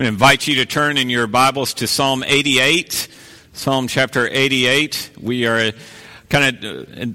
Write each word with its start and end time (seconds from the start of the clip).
I 0.00 0.04
invite 0.04 0.48
you 0.48 0.54
to 0.54 0.64
turn 0.64 0.96
in 0.96 1.10
your 1.10 1.26
Bibles 1.26 1.74
to 1.74 1.86
Psalm 1.86 2.24
88. 2.26 3.06
Psalm 3.52 3.86
chapter 3.86 4.26
88. 4.26 5.10
We 5.20 5.46
are 5.46 5.72
kind 6.30 6.64
of 6.64 6.98
uh, 6.98 7.06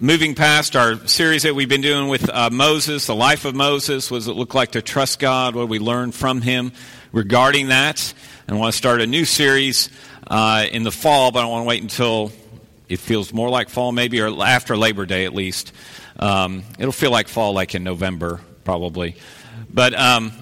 moving 0.00 0.34
past 0.34 0.74
our 0.74 1.06
series 1.06 1.42
that 1.42 1.54
we've 1.54 1.68
been 1.68 1.82
doing 1.82 2.08
with 2.08 2.30
uh, 2.30 2.48
Moses, 2.48 3.08
the 3.08 3.14
life 3.14 3.44
of 3.44 3.54
Moses. 3.54 4.10
What 4.10 4.16
does 4.16 4.28
it 4.28 4.36
look 4.36 4.54
like 4.54 4.72
to 4.72 4.80
trust 4.80 5.18
God? 5.18 5.54
What 5.54 5.64
do 5.64 5.66
we 5.66 5.78
learn 5.80 6.12
from 6.12 6.40
him 6.40 6.72
regarding 7.12 7.68
that? 7.68 8.14
And 8.46 8.56
I 8.56 8.58
want 8.58 8.72
to 8.72 8.78
start 8.78 9.02
a 9.02 9.06
new 9.06 9.26
series 9.26 9.90
uh, 10.28 10.64
in 10.72 10.84
the 10.84 10.92
fall, 10.92 11.30
but 11.30 11.42
I 11.42 11.46
want 11.46 11.64
to 11.64 11.68
wait 11.68 11.82
until 11.82 12.32
it 12.88 13.00
feels 13.00 13.34
more 13.34 13.50
like 13.50 13.68
fall, 13.68 13.92
maybe, 13.92 14.22
or 14.22 14.42
after 14.42 14.78
Labor 14.78 15.04
Day 15.04 15.26
at 15.26 15.34
least. 15.34 15.74
Um, 16.18 16.62
it'll 16.78 16.90
feel 16.90 17.10
like 17.10 17.28
fall, 17.28 17.52
like 17.52 17.74
in 17.74 17.84
November, 17.84 18.40
probably. 18.64 19.14
But 19.70 19.92
um, 19.92 20.32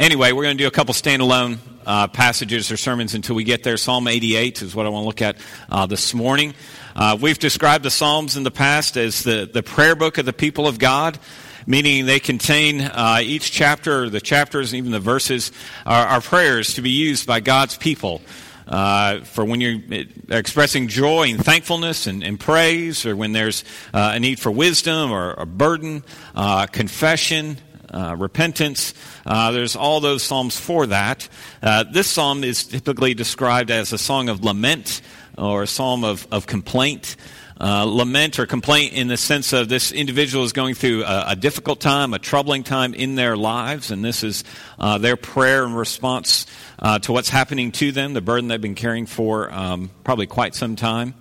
Anyway, 0.00 0.32
we're 0.32 0.44
going 0.44 0.56
to 0.56 0.64
do 0.64 0.66
a 0.66 0.70
couple 0.70 0.94
standalone 0.94 1.58
uh, 1.84 2.08
passages 2.08 2.72
or 2.72 2.78
sermons 2.78 3.12
until 3.12 3.36
we 3.36 3.44
get 3.44 3.62
there. 3.62 3.76
Psalm 3.76 4.08
88 4.08 4.62
is 4.62 4.74
what 4.74 4.86
I 4.86 4.88
want 4.88 5.02
to 5.02 5.06
look 5.06 5.20
at 5.20 5.36
uh, 5.68 5.84
this 5.84 6.14
morning. 6.14 6.54
Uh, 6.96 7.18
we've 7.20 7.38
described 7.38 7.84
the 7.84 7.90
Psalms 7.90 8.34
in 8.34 8.42
the 8.42 8.50
past 8.50 8.96
as 8.96 9.22
the, 9.24 9.46
the 9.52 9.62
prayer 9.62 9.94
book 9.94 10.16
of 10.16 10.24
the 10.24 10.32
people 10.32 10.66
of 10.66 10.78
God, 10.78 11.18
meaning 11.66 12.06
they 12.06 12.18
contain 12.18 12.80
uh, 12.80 13.18
each 13.22 13.52
chapter, 13.52 14.08
the 14.08 14.22
chapters, 14.22 14.72
and 14.72 14.78
even 14.78 14.90
the 14.90 15.00
verses 15.00 15.52
are, 15.84 16.06
are 16.06 16.22
prayers 16.22 16.72
to 16.76 16.80
be 16.80 16.88
used 16.88 17.26
by 17.26 17.40
God's 17.40 17.76
people. 17.76 18.22
Uh, 18.66 19.20
for 19.20 19.44
when 19.44 19.60
you're 19.60 19.82
expressing 20.30 20.88
joy 20.88 21.28
and 21.28 21.44
thankfulness 21.44 22.06
and, 22.06 22.24
and 22.24 22.40
praise, 22.40 23.04
or 23.04 23.14
when 23.14 23.32
there's 23.32 23.64
uh, 23.92 24.12
a 24.14 24.18
need 24.18 24.40
for 24.40 24.50
wisdom 24.50 25.12
or 25.12 25.34
a 25.34 25.44
burden, 25.44 26.02
uh, 26.34 26.64
confession, 26.68 27.58
uh, 27.90 28.14
repentance. 28.16 28.94
Uh, 29.26 29.50
there's 29.52 29.76
all 29.76 30.00
those 30.00 30.22
psalms 30.22 30.58
for 30.58 30.86
that. 30.86 31.28
Uh, 31.62 31.84
this 31.84 32.06
psalm 32.06 32.44
is 32.44 32.64
typically 32.64 33.14
described 33.14 33.70
as 33.70 33.92
a 33.92 33.98
song 33.98 34.28
of 34.28 34.44
lament 34.44 35.00
or 35.36 35.62
a 35.62 35.66
psalm 35.66 36.04
of, 36.04 36.26
of 36.30 36.46
complaint. 36.46 37.16
Uh, 37.60 37.84
lament 37.84 38.38
or 38.38 38.46
complaint 38.46 38.94
in 38.94 39.08
the 39.08 39.18
sense 39.18 39.52
of 39.52 39.68
this 39.68 39.92
individual 39.92 40.44
is 40.44 40.52
going 40.54 40.74
through 40.74 41.04
a, 41.04 41.24
a 41.28 41.36
difficult 41.36 41.78
time, 41.78 42.14
a 42.14 42.18
troubling 42.18 42.62
time 42.62 42.94
in 42.94 43.16
their 43.16 43.36
lives, 43.36 43.90
and 43.90 44.02
this 44.02 44.24
is 44.24 44.44
uh, 44.78 44.96
their 44.96 45.14
prayer 45.16 45.64
and 45.64 45.76
response 45.76 46.46
uh, 46.78 46.98
to 46.98 47.12
what's 47.12 47.28
happening 47.28 47.70
to 47.70 47.92
them, 47.92 48.14
the 48.14 48.22
burden 48.22 48.48
they've 48.48 48.62
been 48.62 48.74
carrying 48.74 49.04
for 49.04 49.52
um, 49.52 49.90
probably 50.04 50.26
quite 50.26 50.54
some 50.54 50.74
time. 50.74 51.12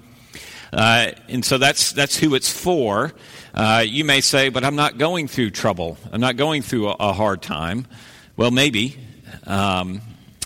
and 0.71 1.43
so 1.43 1.57
that's 1.57 1.91
that's 1.91 2.15
who 2.15 2.35
it's 2.35 2.49
for. 2.49 3.11
Uh, 3.59 3.81
you 3.81 4.05
may 4.05 4.21
say, 4.21 4.47
but 4.47 4.63
I'm 4.63 4.77
not 4.77 4.97
going 4.97 5.27
through 5.27 5.49
trouble. 5.49 5.97
I'm 6.13 6.21
not 6.21 6.37
going 6.37 6.61
through 6.61 6.91
a, 6.91 6.95
a 6.97 7.11
hard 7.11 7.41
time. 7.41 7.87
Well, 8.37 8.51
maybe. 8.51 8.97
Um, 9.45 9.99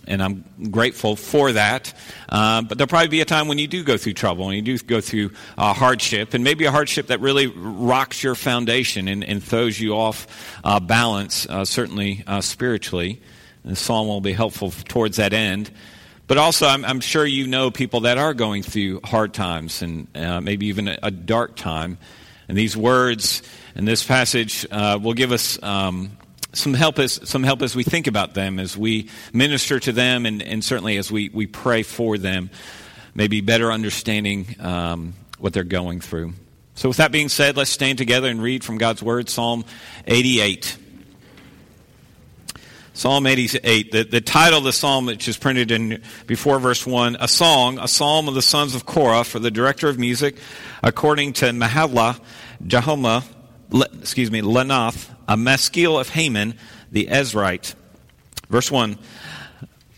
and 0.08 0.24
I'm 0.24 0.44
grateful 0.72 1.16
for 1.16 1.52
that. 1.52 1.94
Uh, 2.28 2.64
but 2.64 2.76
there'll 2.76 2.88
probably 2.88 3.10
be 3.10 3.22
a 3.22 3.26
time 3.26 3.48
when 3.48 3.60
you 3.60 3.68
do 3.68 3.84
go 3.84 3.98
through 3.98 4.14
trouble 4.14 4.50
and 4.50 4.56
you 4.56 4.64
do 4.64 4.84
go 4.84 5.00
through 5.00 5.30
a 5.60 5.74
hardship, 5.74 6.34
and 6.34 6.44
maybe 6.44 6.66
a 6.66 6.72
hardship 6.72 7.06
that 7.08 7.20
really 7.20 7.46
rocks 7.46 8.24
your 8.24 8.34
foundation 8.34 9.08
and, 9.08 9.24
and 9.24 9.44
throws 9.44 9.80
you 9.80 9.94
off 9.94 10.26
uh, 10.64 10.80
balance, 10.80 11.46
uh, 11.52 11.64
certainly 11.66 12.24
uh, 12.26 12.42
spiritually. 12.42 13.22
The 13.64 13.76
psalm 13.76 14.08
will 14.08 14.22
be 14.22 14.34
helpful 14.34 14.72
towards 14.88 15.18
that 15.18 15.34
end. 15.34 15.70
But 16.26 16.40
also, 16.40 16.66
I'm, 16.66 16.84
I'm, 16.84 17.00
sure 17.00 17.28
you 17.28 17.46
know 17.46 17.70
people 17.70 18.00
that 18.02 18.18
are 18.18 18.34
going 18.34 18.64
through 18.64 19.02
hard 19.04 19.36
times 19.36 19.84
and 19.84 20.08
uh, 20.18 20.42
maybe 20.42 20.66
even 20.66 20.88
a, 20.88 20.98
a 21.04 21.12
dark 21.12 21.56
time. 21.56 22.00
And 22.48 22.58
these 22.58 22.76
words 22.76 23.42
and 23.76 23.88
this 23.88 24.04
passage 24.04 24.66
uh, 24.72 25.00
will 25.02 25.14
give 25.14 25.32
us 25.32 25.62
um, 25.64 26.18
some 26.54 26.74
help 26.74 27.00
as 27.00 27.20
some 27.28 27.44
help 27.44 27.62
as 27.62 27.76
we 27.76 27.84
think 27.84 28.08
about 28.08 28.34
them, 28.34 28.60
as 28.60 28.78
we 28.78 29.10
minister 29.34 29.80
to 29.80 29.92
them, 29.92 30.26
and, 30.26 30.42
and 30.42 30.64
certainly 30.64 30.98
as 30.98 31.12
we, 31.12 31.30
we 31.30 31.48
pray 31.48 31.84
for 31.84 32.18
them, 32.18 32.50
maybe 33.16 33.42
better 33.42 33.72
understanding 33.72 34.56
um, 34.60 35.14
what 35.40 35.54
they're 35.54 35.64
going 35.64 36.00
through. 36.00 36.34
So, 36.76 36.90
with 36.90 36.98
that 36.98 37.12
being 37.12 37.30
said, 37.30 37.58
let's 37.58 37.72
stand 37.72 37.98
together 37.98 38.30
and 38.30 38.42
read 38.42 38.64
from 38.64 38.78
God's 38.78 39.04
Word, 39.04 39.30
Psalm 39.30 39.66
88. 40.08 40.78
Psalm 42.96 43.26
88, 43.26 43.92
the, 43.92 44.04
the 44.04 44.22
title 44.22 44.60
of 44.60 44.66
the 44.66 44.72
psalm, 44.72 45.08
which 45.08 45.28
is 45.28 45.36
printed 45.36 45.72
in 45.72 46.04
before 46.28 46.60
verse 46.60 46.86
1, 46.86 47.18
a 47.20 47.28
song, 47.28 47.80
a 47.80 47.88
psalm 47.88 48.28
of 48.28 48.36
the 48.36 48.42
sons 48.42 48.76
of 48.76 48.86
Korah 48.86 49.24
for 49.24 49.40
the 49.40 49.50
director 49.50 49.90
of 49.90 49.98
music, 49.98 50.38
according 50.84 51.34
to 51.34 51.46
Mahlah, 51.46 52.20
Jahoma, 52.62 53.24
excuse 54.00 54.32
me, 54.32 54.42
Lenath, 54.42 55.10
a 55.28 55.38
maskil 55.38 55.98
of 55.98 56.10
Heman, 56.10 56.56
the 56.92 57.08
Ezrite. 57.08 57.76
Verse 58.50 58.70
1 58.70 58.98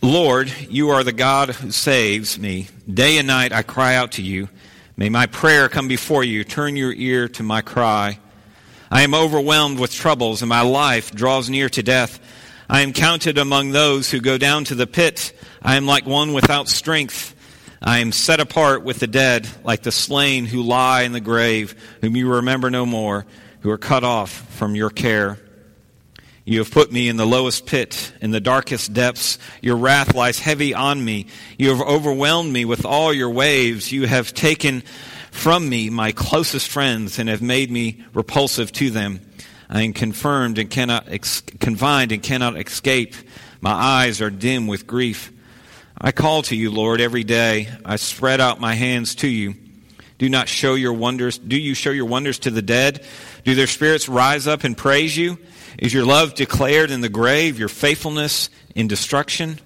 Lord, 0.02 0.54
you 0.70 0.92
are 0.92 1.04
the 1.04 1.12
God 1.12 1.50
who 1.50 1.72
saves 1.72 2.38
me. 2.38 2.68
Day 2.92 3.18
and 3.18 3.28
night 3.28 3.52
I 3.52 3.64
cry 3.64 3.96
out 3.96 4.14
to 4.14 4.22
you. 4.22 4.50
May 4.98 5.10
my 5.10 5.26
prayer 5.26 5.68
come 5.68 5.88
before 5.88 6.24
you. 6.24 6.44
Turn 6.44 6.76
your 6.76 6.94
ear 6.94 7.28
to 7.30 7.44
my 7.44 7.62
cry. 7.62 8.20
I 8.92 9.02
am 9.02 9.16
overwhelmed 9.16 9.80
with 9.80 9.92
troubles, 9.92 10.42
and 10.42 10.50
my 10.50 10.62
life 10.62 11.12
draws 11.12 11.50
near 11.50 11.70
to 11.70 11.84
death. 11.84 12.20
I 12.70 12.82
am 12.82 12.94
counted 12.94 13.38
among 13.38 13.72
those 13.72 14.10
who 14.10 14.22
go 14.22 14.38
down 14.38 14.64
to 14.66 14.76
the 14.76 14.88
pit. 14.88 15.34
I 15.62 15.76
am 15.76 15.86
like 15.86 16.06
one 16.06 16.34
without 16.34 16.70
strength. 16.70 17.34
I 17.85 18.00
am 18.00 18.12
set 18.12 18.40
apart 18.40 18.84
with 18.84 18.97
the 18.97 19.06
dead, 19.06 19.47
like 19.63 19.84
the 19.84 19.91
slain 19.91 20.47
who 20.47 20.63
lie 20.63 21.03
in 21.03 21.12
the 21.12 21.19
grave, 21.19 21.75
whom 22.01 22.16
you 22.16 22.34
remember 22.34 22.72
no 22.72 22.84
more, 22.84 23.28
who 23.59 23.69
are 23.69 23.78
cut 23.78 24.03
off 24.03 24.31
from 24.31 24.73
your 24.73 24.90
care. 24.90 25.38
You 26.45 26.59
have 26.59 26.72
put 26.72 26.91
me 26.91 27.09
in 27.09 27.18
the 27.18 27.28
lowest 27.28 27.68
pit, 27.68 28.12
in 28.22 28.31
the 28.31 28.40
darkest 28.40 28.94
depths. 28.94 29.38
Your 29.62 29.78
wrath 29.78 30.16
lies 30.16 30.40
heavy 30.40 30.74
on 30.74 31.06
me. 31.06 31.28
You 31.59 31.69
have 31.69 31.81
overwhelmed 31.88 32.51
me 32.51 32.66
with 32.66 32.85
all 32.85 33.13
your 33.13 33.29
waves. 33.29 33.91
You 33.91 34.07
have 34.07 34.34
taken 34.34 34.81
from 35.29 35.69
me 35.69 35.91
my 35.91 36.12
closest 36.12 36.69
friends 36.69 37.19
and 37.19 37.29
have 37.29 37.44
made 37.44 37.69
me 37.69 38.03
repulsive 38.16 38.72
to 38.74 38.90
them. 38.90 39.22
I 39.69 39.84
am 39.84 39.94
confirmed 39.94 40.57
and 40.57 40.72
cannot 40.72 41.07
ex- 41.07 41.41
confined 41.59 42.12
and 42.12 42.24
cannot 42.24 42.57
escape. 42.57 43.13
My 43.62 43.74
eyes 43.74 44.22
are 44.22 44.31
dim 44.31 44.66
with 44.66 44.88
grief. 44.88 45.31
I 46.06 46.12
call 46.12 46.44
to 46.44 46.56
you, 46.56 46.70
Lord, 46.70 47.02
every 47.02 47.24
day. 47.24 47.68
I 47.84 47.96
spread 47.96 48.40
out 48.40 48.60
my 48.60 48.76
hands 48.76 49.16
to 49.16 49.28
you. 49.28 49.56
Do 50.20 50.30
not 50.30 50.48
show 50.48 50.76
your 50.76 50.94
wonders. 50.94 51.40
Do 51.40 51.58
you 51.58 51.74
show 51.74 51.90
your 51.90 52.06
wonders 52.06 52.38
to 52.40 52.52
the 52.52 52.62
dead? 52.62 53.04
Do 53.44 53.56
their 53.56 53.66
spirits 53.66 54.08
rise 54.08 54.46
up 54.46 54.64
and 54.64 54.78
praise 54.78 55.18
you? 55.18 55.40
Is 55.80 55.96
your 55.96 56.06
love 56.06 56.36
declared 56.36 56.92
in 56.92 57.02
the 57.02 57.10
grave, 57.10 57.58
your 57.58 57.70
faithfulness 57.70 58.52
in 58.76 58.88
destruction? 58.88 59.58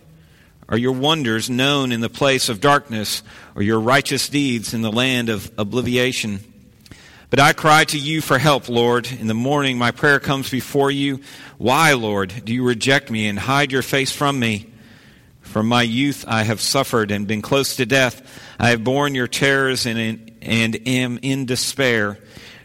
Are 0.69 0.77
your 0.77 0.93
wonders 0.93 1.49
known 1.49 1.91
in 1.91 1.99
the 1.99 2.09
place 2.09 2.47
of 2.47 2.61
darkness, 2.61 3.21
or 3.53 3.61
your 3.61 3.81
righteous 3.81 4.29
deeds 4.29 4.73
in 4.73 4.81
the 4.81 4.93
land 4.93 5.27
of 5.27 5.51
oblivion? 5.57 6.39
But 7.29 7.41
I 7.41 7.51
cry 7.51 7.83
to 7.83 7.99
you 7.99 8.21
for 8.21 8.37
help, 8.37 8.69
Lord. 8.69 9.11
In 9.11 9.27
the 9.27 9.33
morning, 9.33 9.77
my 9.77 9.91
prayer 9.91 10.21
comes 10.21 10.49
before 10.49 10.89
you. 10.89 11.19
Why, 11.57 11.91
Lord, 11.95 12.33
do 12.45 12.53
you 12.53 12.63
reject 12.63 13.11
me 13.11 13.27
and 13.27 13.37
hide 13.37 13.73
your 13.73 13.81
face 13.81 14.13
from 14.13 14.39
me? 14.39 14.67
From 15.49 15.67
my 15.67 15.81
youth, 15.81 16.25
I 16.27 16.43
have 16.43 16.61
suffered 16.61 17.09
and 17.09 17.27
been 17.27 17.41
close 17.41 17.77
to 17.77 17.85
death. 17.87 18.21
I 18.59 18.69
have 18.69 18.83
borne 18.83 19.15
your 19.15 19.27
terrors 19.27 19.87
and, 19.87 20.31
and 20.43 20.87
am 20.87 21.17
in 21.23 21.47
despair. 21.47 22.19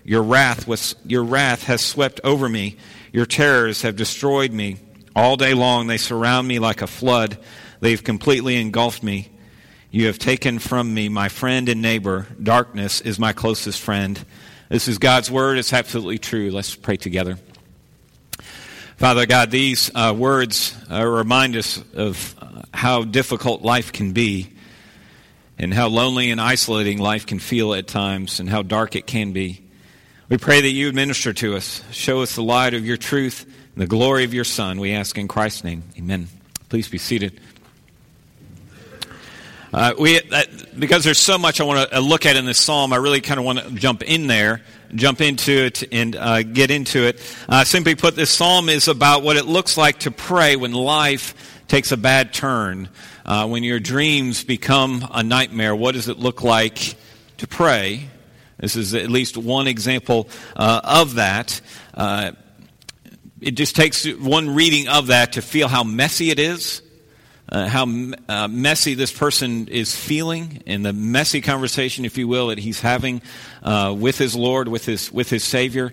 Your 0.05 0.23
wrath, 0.23 0.69
was, 0.69 0.95
your 1.07 1.25
wrath 1.25 1.63
has 1.63 1.81
swept 1.81 2.21
over 2.25 2.47
me. 2.47 2.77
Your 3.11 3.25
terrors 3.25 3.81
have 3.83 3.97
destroyed 3.97 4.53
me. 4.53 4.77
All 5.17 5.39
day 5.39 5.55
long, 5.55 5.87
they 5.87 5.97
surround 5.97 6.47
me 6.47 6.59
like 6.59 6.83
a 6.83 6.87
flood. 6.87 7.39
They've 7.81 8.05
completely 8.05 8.57
engulfed 8.57 9.03
me. 9.03 9.31
You 9.91 10.09
have 10.09 10.19
taken 10.19 10.59
from 10.59 10.93
me 10.93 11.09
my 11.09 11.31
friend 11.31 11.71
and 11.71 11.81
neighbor. 11.81 12.27
Darkness 12.43 13.01
is 13.01 13.19
my 13.19 13.33
closest 13.33 13.81
friend. 13.81 14.23
This 14.69 14.89
is 14.89 14.99
God's 14.99 15.31
word. 15.31 15.57
It's 15.57 15.73
absolutely 15.73 16.19
true. 16.19 16.51
Let's 16.51 16.75
pray 16.75 16.99
together. 16.99 17.39
Father 19.05 19.27
God, 19.27 19.51
these 19.51 19.91
uh, 19.95 20.15
words 20.17 20.75
uh, 20.91 21.05
remind 21.05 21.57
us 21.57 21.77
of 21.93 22.35
uh, 22.41 22.63
how 22.73 23.03
difficult 23.03 23.61
life 23.61 23.93
can 23.93 24.13
be 24.13 24.49
and 25.59 25.75
how 25.75 25.89
lonely 25.89 26.31
and 26.31 26.41
isolating 26.41 26.97
life 26.97 27.27
can 27.27 27.39
feel 27.39 27.75
at 27.75 27.87
times 27.87 28.41
and 28.41 28.49
how 28.49 28.63
dark 28.63 28.97
it 28.97 29.07
can 29.07 29.35
be. 29.35 29.61
We 30.31 30.39
pray 30.39 30.63
that 30.63 30.71
you 30.71 30.91
minister 30.95 31.35
to 31.35 31.55
us, 31.55 31.85
show 31.91 32.23
us 32.23 32.35
the 32.35 32.43
light 32.43 32.73
of 32.73 32.87
your 32.87 32.97
truth 32.97 33.45
and 33.75 33.83
the 33.83 33.87
glory 33.87 34.25
of 34.25 34.33
your 34.33 34.43
Son. 34.43 34.81
We 34.81 34.95
ask 34.95 35.19
in 35.19 35.29
Christ's 35.29 35.65
name. 35.65 35.83
Amen. 35.99 36.29
Please 36.71 36.89
be 36.89 36.97
seated. 36.97 37.39
Uh, 39.75 39.93
we, 39.99 40.21
uh, 40.31 40.45
because 40.79 41.03
there's 41.03 41.19
so 41.19 41.37
much 41.37 41.61
I 41.61 41.65
want 41.65 41.91
to 41.91 41.97
uh, 41.97 42.01
look 42.01 42.27
at 42.27 42.37
in 42.37 42.47
this 42.47 42.61
psalm, 42.61 42.93
I 42.93 42.97
really 42.97 43.21
kind 43.21 43.41
of 43.41 43.45
want 43.45 43.59
to 43.59 43.71
jump 43.73 44.05
in 44.05 44.29
there, 44.29 44.63
jump 44.95 45.21
into 45.21 45.51
it, 45.51 45.83
and 45.93 46.15
uh, 46.15 46.45
get 46.45 46.71
into 46.71 47.01
it. 47.01 47.21
Uh, 47.49 47.65
simply 47.65 47.97
put, 47.97 48.15
this 48.15 48.31
psalm 48.31 48.69
is 48.69 48.87
about 48.87 49.25
what 49.25 49.37
it 49.37 49.47
looks 49.47 49.77
like 49.77 49.99
to 50.01 50.13
pray 50.13 50.55
when 50.55 50.71
life 50.71 51.61
takes 51.67 51.91
a 51.91 51.97
bad 51.97 52.33
turn, 52.33 52.89
uh, 53.27 53.49
when 53.49 53.65
your 53.65 53.81
dreams 53.81 54.45
become 54.45 55.05
a 55.13 55.25
nightmare. 55.25 55.75
What 55.75 55.97
does 55.97 56.09
it 56.09 56.21
look 56.21 56.45
like 56.45 56.95
to 57.39 57.49
pray? 57.49 58.09
This 58.59 58.77
is 58.77 58.95
at 58.95 59.11
least 59.11 59.37
one 59.37 59.67
example 59.67 60.29
of 60.55 61.17
that. 61.17 61.61
it 63.41 63.57
just 63.57 63.75
takes 63.75 64.07
one 64.07 64.55
reading 64.55 64.87
of 64.87 65.09
that 65.09 65.33
to 65.33 65.43
feel 65.43 65.67
how 65.67 65.83
messy 65.83 66.31
it 66.31 66.39
is 66.39 66.81
uh, 67.49 67.69
how 67.69 67.87
uh, 68.29 68.49
messy 68.49 68.95
this 68.95 69.13
person 69.13 69.69
is 69.69 69.95
feeling, 69.95 70.63
and 70.67 70.85
the 70.85 70.93
messy 70.93 71.41
conversation, 71.41 72.05
if 72.05 72.17
you 72.17 72.27
will, 72.27 72.49
that 72.49 72.59
he's 72.59 72.81
having 72.81 73.23
uh, 73.63 73.95
with 73.97 74.19
his 74.19 74.35
Lord, 74.35 74.69
with 74.69 74.87
his 74.87 75.13
with 75.13 75.31
his 75.31 75.45
Savior. 75.45 75.93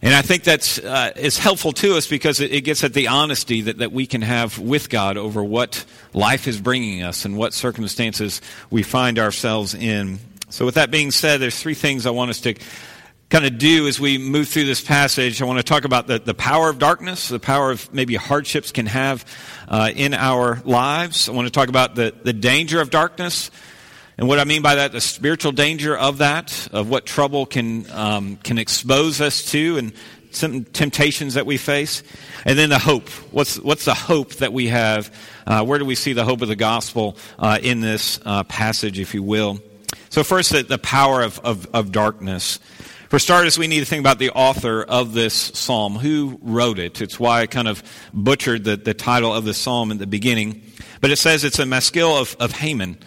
And 0.00 0.14
I 0.14 0.22
think 0.22 0.44
that's 0.44 0.78
uh, 0.78 1.12
is 1.16 1.38
helpful 1.38 1.72
to 1.72 1.96
us 1.96 2.06
because 2.06 2.40
it, 2.40 2.52
it, 2.52 2.60
gets 2.60 2.84
at 2.84 2.94
the 2.94 3.08
honesty 3.08 3.62
that, 3.62 3.78
that 3.78 3.90
we 3.90 4.06
can 4.06 4.22
have 4.22 4.58
with 4.58 4.90
God 4.90 5.16
over 5.16 5.42
what 5.42 5.84
life 6.14 6.46
is 6.46 6.60
bringing 6.60 7.02
us 7.02 7.24
and 7.24 7.36
what 7.36 7.52
circumstances 7.52 8.40
we 8.70 8.84
find 8.84 9.18
ourselves 9.18 9.74
in. 9.74 10.20
So, 10.50 10.64
with 10.64 10.76
that 10.76 10.92
being 10.92 11.10
said, 11.10 11.40
there's 11.40 11.60
three 11.60 11.74
things 11.74 12.06
I 12.06 12.10
want 12.10 12.30
us 12.30 12.40
to 12.42 12.54
kind 13.30 13.44
of 13.44 13.58
do 13.58 13.86
as 13.86 14.00
we 14.00 14.16
move 14.16 14.48
through 14.48 14.64
this 14.64 14.80
passage. 14.80 15.42
I 15.42 15.44
want 15.44 15.58
to 15.58 15.62
talk 15.62 15.84
about 15.84 16.06
the, 16.06 16.18
the 16.18 16.32
power 16.32 16.70
of 16.70 16.78
darkness, 16.78 17.28
the 17.28 17.38
power 17.38 17.70
of 17.70 17.92
maybe 17.92 18.14
hardships 18.14 18.72
can 18.72 18.86
have 18.86 19.24
uh, 19.68 19.90
in 19.94 20.14
our 20.14 20.62
lives. 20.64 21.28
I 21.28 21.32
want 21.32 21.46
to 21.46 21.52
talk 21.52 21.68
about 21.68 21.94
the, 21.94 22.14
the 22.22 22.32
danger 22.32 22.80
of 22.80 22.88
darkness. 22.88 23.50
And 24.16 24.28
what 24.28 24.38
I 24.38 24.44
mean 24.44 24.62
by 24.62 24.76
that, 24.76 24.92
the 24.92 25.00
spiritual 25.00 25.52
danger 25.52 25.96
of 25.96 26.18
that, 26.18 26.68
of 26.72 26.88
what 26.88 27.04
trouble 27.04 27.44
can, 27.44 27.88
um, 27.90 28.36
can 28.36 28.56
expose 28.56 29.20
us 29.20 29.50
to 29.52 29.76
and 29.76 29.92
some 30.30 30.64
temptations 30.64 31.34
that 31.34 31.44
we 31.44 31.58
face. 31.58 32.02
And 32.46 32.58
then 32.58 32.70
the 32.70 32.78
hope. 32.78 33.10
What's, 33.30 33.58
what's 33.58 33.84
the 33.84 33.94
hope 33.94 34.36
that 34.36 34.54
we 34.54 34.68
have? 34.68 35.14
Uh, 35.46 35.64
where 35.64 35.78
do 35.78 35.84
we 35.84 35.94
see 35.96 36.14
the 36.14 36.24
hope 36.24 36.40
of 36.40 36.48
the 36.48 36.56
gospel 36.56 37.16
uh, 37.38 37.58
in 37.62 37.80
this 37.80 38.20
uh, 38.24 38.44
passage, 38.44 38.98
if 38.98 39.12
you 39.12 39.22
will? 39.22 39.60
So 40.08 40.24
first, 40.24 40.50
the, 40.50 40.62
the 40.62 40.78
power 40.78 41.22
of, 41.22 41.38
of, 41.40 41.68
of 41.74 41.92
darkness. 41.92 42.58
For 43.08 43.18
starters, 43.18 43.56
we 43.56 43.68
need 43.68 43.80
to 43.80 43.86
think 43.86 44.00
about 44.00 44.18
the 44.18 44.28
author 44.32 44.82
of 44.82 45.14
this 45.14 45.32
psalm. 45.32 45.94
Who 45.94 46.38
wrote 46.42 46.78
it? 46.78 47.00
It's 47.00 47.18
why 47.18 47.40
I 47.40 47.46
kind 47.46 47.66
of 47.66 47.82
butchered 48.12 48.64
the, 48.64 48.76
the 48.76 48.92
title 48.92 49.34
of 49.34 49.46
the 49.46 49.54
psalm 49.54 49.90
at 49.90 49.98
the 49.98 50.06
beginning. 50.06 50.62
But 51.00 51.10
it 51.10 51.16
says 51.16 51.42
it's 51.42 51.58
a 51.58 51.64
maskil 51.64 52.18
of, 52.18 52.36
of 52.38 52.52
Heman, 52.52 52.98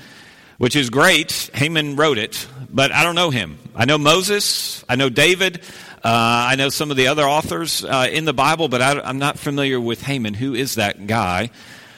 which 0.58 0.76
is 0.76 0.90
great. 0.90 1.52
Heman 1.54 1.98
wrote 1.98 2.18
it, 2.18 2.48
but 2.68 2.92
I 2.92 3.04
don't 3.04 3.14
know 3.14 3.30
him. 3.30 3.60
I 3.76 3.86
know 3.86 4.00
Moses. 4.00 4.84
I 4.90 4.96
know 4.96 5.10
David. 5.10 5.62
Uh, 6.04 6.50
I 6.50 6.56
know 6.56 6.70
some 6.70 6.90
of 6.90 6.98
the 6.98 7.06
other 7.06 7.24
authors 7.24 7.86
uh, 7.86 8.08
in 8.12 8.26
the 8.26 8.34
Bible, 8.34 8.70
but 8.70 8.82
I, 8.82 9.00
I'm 9.02 9.20
not 9.20 9.38
familiar 9.38 9.80
with 9.80 10.04
Heman. 10.04 10.34
Who 10.34 10.56
is 10.56 10.76
that 10.76 11.06
guy? 11.06 11.52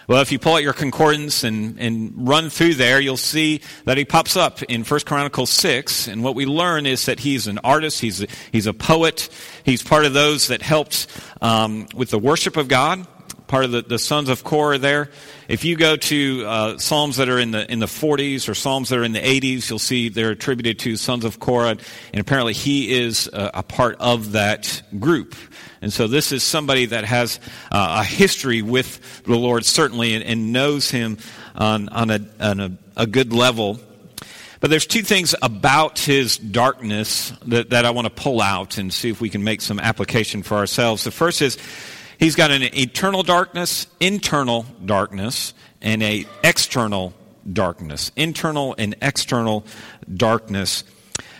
Well, 0.07 0.21
if 0.21 0.31
you 0.31 0.39
pull 0.39 0.55
out 0.55 0.63
your 0.63 0.73
concordance 0.73 1.43
and, 1.43 1.79
and 1.79 2.27
run 2.27 2.49
through 2.49 2.75
there, 2.75 2.99
you'll 2.99 3.15
see 3.15 3.61
that 3.85 3.97
he 3.97 4.03
pops 4.03 4.35
up 4.35 4.61
in 4.63 4.83
1 4.83 4.99
Chronicles 5.01 5.49
6. 5.51 6.07
And 6.09 6.23
what 6.23 6.35
we 6.35 6.45
learn 6.45 6.85
is 6.85 7.05
that 7.05 7.19
he's 7.21 7.47
an 7.47 7.59
artist, 7.63 8.01
he's 8.01 8.21
a, 8.21 8.27
he's 8.51 8.67
a 8.67 8.73
poet, 8.73 9.29
he's 9.63 9.81
part 9.81 10.05
of 10.05 10.13
those 10.13 10.47
that 10.47 10.61
helped 10.61 11.07
um, 11.41 11.87
with 11.95 12.09
the 12.09 12.19
worship 12.19 12.57
of 12.57 12.67
God, 12.67 13.07
part 13.53 13.65
of 13.65 13.71
the, 13.71 13.83
the 13.83 13.99
sons 13.99 14.29
of 14.29 14.43
Korah 14.43 14.79
there. 14.79 15.11
If 15.47 15.63
you 15.63 15.75
go 15.75 15.95
to 15.95 16.43
uh, 16.43 16.77
Psalms 16.79 17.17
that 17.17 17.29
are 17.29 17.37
in 17.37 17.51
the, 17.51 17.71
in 17.71 17.77
the 17.77 17.85
40s 17.85 18.49
or 18.49 18.55
Psalms 18.55 18.89
that 18.89 18.97
are 18.97 19.03
in 19.03 19.11
the 19.11 19.19
80s, 19.19 19.69
you'll 19.69 19.77
see 19.77 20.09
they're 20.09 20.31
attributed 20.31 20.79
to 20.79 20.97
sons 20.97 21.23
of 21.23 21.39
Korah. 21.39 21.77
And 22.13 22.19
apparently 22.19 22.53
he 22.53 22.91
is 22.91 23.29
a, 23.31 23.51
a 23.53 23.61
part 23.61 23.97
of 23.99 24.31
that 24.31 24.81
group. 24.99 25.35
And 25.83 25.93
so 25.93 26.07
this 26.07 26.31
is 26.31 26.41
somebody 26.41 26.87
that 26.87 27.05
has 27.05 27.39
uh, 27.71 27.99
a 28.01 28.03
history 28.03 28.63
with 28.63 29.21
the 29.21 29.35
Lord, 29.35 29.65
certainly, 29.65 30.15
and, 30.15 30.23
and 30.23 30.51
knows 30.51 30.89
him 30.89 31.19
on, 31.53 31.89
on, 31.89 32.09
a, 32.09 32.25
on 32.39 32.59
a, 32.59 32.71
a, 32.97 33.05
good 33.05 33.33
level. 33.33 33.79
But 34.61 34.71
there's 34.71 34.87
two 34.87 35.03
things 35.03 35.35
about 35.43 35.99
his 35.99 36.39
darkness 36.39 37.31
that, 37.45 37.69
that 37.69 37.85
I 37.85 37.91
want 37.91 38.07
to 38.07 38.13
pull 38.13 38.41
out 38.41 38.79
and 38.79 38.91
see 38.91 39.11
if 39.11 39.21
we 39.21 39.29
can 39.29 39.43
make 39.43 39.61
some 39.61 39.79
application 39.79 40.41
for 40.41 40.55
ourselves. 40.55 41.03
The 41.03 41.11
first 41.11 41.43
is 41.43 41.59
he's 42.23 42.35
got 42.35 42.51
an 42.51 42.63
eternal 42.63 43.21
darkness, 43.21 43.85
internal 43.99 44.65
darkness, 44.85 45.53
and 45.81 46.01
a 46.01 46.25
external 46.43 47.13
darkness. 47.51 48.11
Internal 48.15 48.73
and 48.77 48.95
external 49.01 49.65
darkness. 50.11 50.85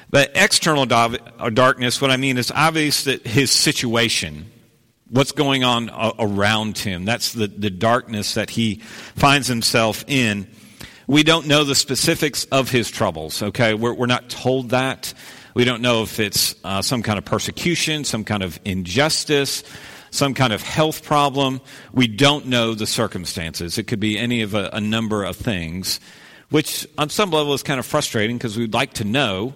But 0.10 0.32
external 0.36 0.86
uh, 0.92 1.50
darkness, 1.52 2.02
what 2.02 2.12
I 2.12 2.18
mean 2.18 2.38
is 2.38 2.52
obvious 2.52 3.06
that 3.06 3.26
his 3.26 3.50
situation, 3.50 4.52
what's 5.10 5.32
going 5.32 5.64
on 5.64 5.90
around 6.20 6.78
him, 6.78 7.06
that's 7.06 7.32
the, 7.32 7.48
the 7.48 7.70
darkness 7.70 8.34
that 8.34 8.50
he 8.50 8.76
finds 9.16 9.48
himself 9.48 10.04
in. 10.08 10.48
We 11.08 11.24
don't 11.24 11.48
know 11.48 11.64
the 11.64 11.76
specifics 11.76 12.46
of 12.46 12.70
his 12.70 12.92
troubles, 12.92 13.42
okay? 13.42 13.74
We're, 13.74 13.94
we're 13.94 14.06
not 14.06 14.30
told 14.30 14.70
that. 14.70 15.14
We 15.56 15.64
don't 15.64 15.82
know 15.82 16.04
if 16.04 16.20
it's 16.20 16.56
uh, 16.64 16.82
some 16.82 17.04
kind 17.04 17.18
of 17.18 17.26
persecution, 17.26 18.04
some 18.04 18.24
kind 18.24 18.44
of 18.44 18.60
injustice, 18.66 19.64
some 20.14 20.36
kind 20.36 20.54
of 20.54 20.62
health 20.62 21.04
problem. 21.04 21.60
We 21.92 22.08
don't 22.08 22.46
know 22.46 22.76
the 22.76 22.86
circumstances. 22.86 23.78
It 23.78 23.88
could 23.88 24.00
be 24.00 24.18
any 24.18 24.44
of 24.44 24.54
a, 24.54 24.70
a 24.72 24.80
number 24.80 25.24
of 25.24 25.36
things, 25.36 26.00
which 26.50 26.88
on 26.98 27.10
some 27.10 27.32
level 27.32 27.54
is 27.54 27.64
kind 27.64 27.80
of 27.80 27.86
frustrating 27.86 28.38
because 28.38 28.56
we'd 28.56 28.74
like 28.74 28.94
to 28.94 29.04
know. 29.04 29.56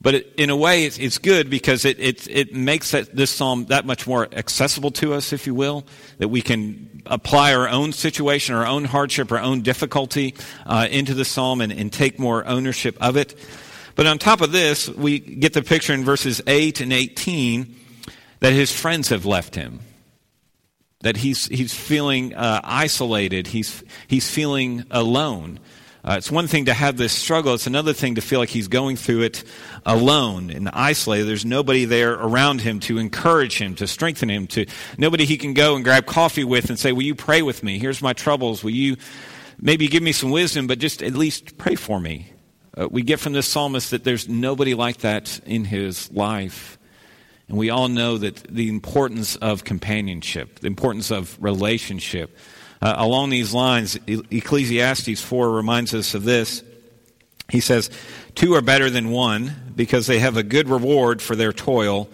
But 0.00 0.14
it, 0.14 0.34
in 0.36 0.50
a 0.50 0.56
way, 0.56 0.84
it's, 0.84 0.98
it's 0.98 1.18
good 1.18 1.48
because 1.48 1.84
it, 1.84 1.98
it, 1.98 2.28
it 2.28 2.54
makes 2.54 2.90
that, 2.90 3.14
this 3.14 3.30
psalm 3.30 3.66
that 3.66 3.84
much 3.84 4.06
more 4.06 4.28
accessible 4.32 4.90
to 4.92 5.14
us, 5.14 5.32
if 5.32 5.46
you 5.46 5.54
will, 5.54 5.84
that 6.18 6.28
we 6.28 6.42
can 6.42 7.02
apply 7.06 7.54
our 7.54 7.68
own 7.68 7.92
situation, 7.92 8.54
our 8.54 8.66
own 8.66 8.84
hardship, 8.84 9.30
our 9.30 9.40
own 9.40 9.62
difficulty 9.62 10.34
uh, 10.66 10.88
into 10.90 11.14
the 11.14 11.24
psalm 11.24 11.60
and, 11.60 11.72
and 11.72 11.92
take 11.92 12.18
more 12.18 12.44
ownership 12.46 12.96
of 13.00 13.16
it. 13.16 13.36
But 13.94 14.06
on 14.06 14.18
top 14.18 14.40
of 14.40 14.52
this, 14.52 14.88
we 14.88 15.18
get 15.18 15.52
the 15.52 15.62
picture 15.62 15.92
in 15.92 16.04
verses 16.04 16.40
8 16.46 16.80
and 16.80 16.92
18 16.92 17.74
that 18.40 18.52
his 18.52 18.72
friends 18.72 19.08
have 19.08 19.26
left 19.26 19.54
him. 19.54 19.80
That 21.00 21.16
he's, 21.16 21.46
he's 21.46 21.72
feeling 21.72 22.34
uh, 22.34 22.60
isolated. 22.64 23.46
He's, 23.46 23.84
he's 24.08 24.28
feeling 24.28 24.84
alone. 24.90 25.60
Uh, 26.04 26.14
it's 26.16 26.30
one 26.30 26.46
thing 26.46 26.66
to 26.66 26.74
have 26.74 26.96
this 26.96 27.12
struggle, 27.12 27.54
it's 27.54 27.66
another 27.66 27.92
thing 27.92 28.14
to 28.14 28.20
feel 28.20 28.38
like 28.38 28.48
he's 28.48 28.68
going 28.68 28.96
through 28.96 29.22
it 29.22 29.44
alone 29.84 30.48
and 30.50 30.68
isolated. 30.70 31.24
There's 31.24 31.44
nobody 31.44 31.84
there 31.84 32.14
around 32.14 32.60
him 32.60 32.80
to 32.80 32.98
encourage 32.98 33.58
him, 33.58 33.74
to 33.74 33.86
strengthen 33.86 34.30
him, 34.30 34.46
to 34.48 34.64
nobody 34.96 35.24
he 35.24 35.36
can 35.36 35.54
go 35.54 35.74
and 35.74 35.84
grab 35.84 36.06
coffee 36.06 36.44
with 36.44 36.70
and 36.70 36.78
say, 36.78 36.92
Will 36.92 37.02
you 37.02 37.14
pray 37.14 37.42
with 37.42 37.62
me? 37.62 37.78
Here's 37.78 38.00
my 38.00 38.12
troubles. 38.12 38.62
Will 38.62 38.70
you 38.70 38.96
maybe 39.60 39.88
give 39.88 40.02
me 40.02 40.12
some 40.12 40.30
wisdom, 40.30 40.66
but 40.66 40.78
just 40.78 41.02
at 41.02 41.14
least 41.14 41.58
pray 41.58 41.74
for 41.74 42.00
me? 42.00 42.32
Uh, 42.76 42.88
we 42.90 43.02
get 43.02 43.18
from 43.18 43.32
this 43.32 43.48
psalmist 43.48 43.90
that 43.90 44.04
there's 44.04 44.28
nobody 44.28 44.74
like 44.74 44.98
that 44.98 45.40
in 45.46 45.64
his 45.64 46.10
life. 46.12 46.78
And 47.48 47.56
we 47.56 47.70
all 47.70 47.88
know 47.88 48.18
that 48.18 48.36
the 48.44 48.68
importance 48.68 49.36
of 49.36 49.64
companionship, 49.64 50.60
the 50.60 50.66
importance 50.66 51.10
of 51.10 51.36
relationship, 51.42 52.36
uh, 52.80 52.94
along 52.98 53.30
these 53.30 53.52
lines, 53.52 53.98
Ecclesiastes 54.06 55.20
4 55.20 55.50
reminds 55.50 55.94
us 55.94 56.14
of 56.14 56.24
this. 56.24 56.62
He 57.48 57.60
says, 57.60 57.90
Two 58.34 58.54
are 58.54 58.60
better 58.60 58.90
than 58.90 59.10
one 59.10 59.72
because 59.74 60.06
they 60.06 60.18
have 60.18 60.36
a 60.36 60.42
good 60.42 60.68
reward 60.68 61.22
for 61.22 61.34
their 61.34 61.52
toil. 61.52 62.08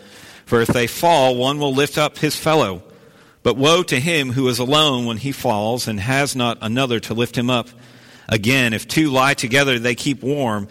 For 0.46 0.62
if 0.62 0.68
they 0.68 0.86
fall, 0.86 1.36
one 1.36 1.58
will 1.58 1.74
lift 1.74 1.98
up 1.98 2.18
his 2.18 2.36
fellow. 2.36 2.82
But 3.42 3.56
woe 3.56 3.82
to 3.82 4.00
him 4.00 4.32
who 4.32 4.48
is 4.48 4.58
alone 4.58 5.04
when 5.04 5.18
he 5.18 5.32
falls 5.32 5.86
and 5.86 6.00
has 6.00 6.34
not 6.34 6.58
another 6.62 7.00
to 7.00 7.14
lift 7.14 7.36
him 7.36 7.50
up. 7.50 7.68
Again, 8.28 8.72
if 8.72 8.88
two 8.88 9.10
lie 9.10 9.34
together, 9.34 9.78
they 9.78 9.94
keep 9.94 10.22
warm. 10.22 10.68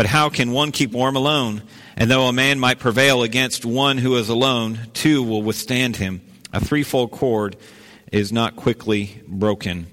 But 0.00 0.06
how 0.06 0.30
can 0.30 0.52
one 0.52 0.72
keep 0.72 0.92
warm 0.92 1.14
alone? 1.14 1.60
And 1.94 2.10
though 2.10 2.22
a 2.22 2.32
man 2.32 2.58
might 2.58 2.78
prevail 2.78 3.22
against 3.22 3.66
one 3.66 3.98
who 3.98 4.16
is 4.16 4.30
alone, 4.30 4.78
two 4.94 5.22
will 5.22 5.42
withstand 5.42 5.94
him. 5.94 6.22
A 6.54 6.64
threefold 6.64 7.10
cord 7.10 7.56
is 8.10 8.32
not 8.32 8.56
quickly 8.56 9.20
broken. 9.28 9.88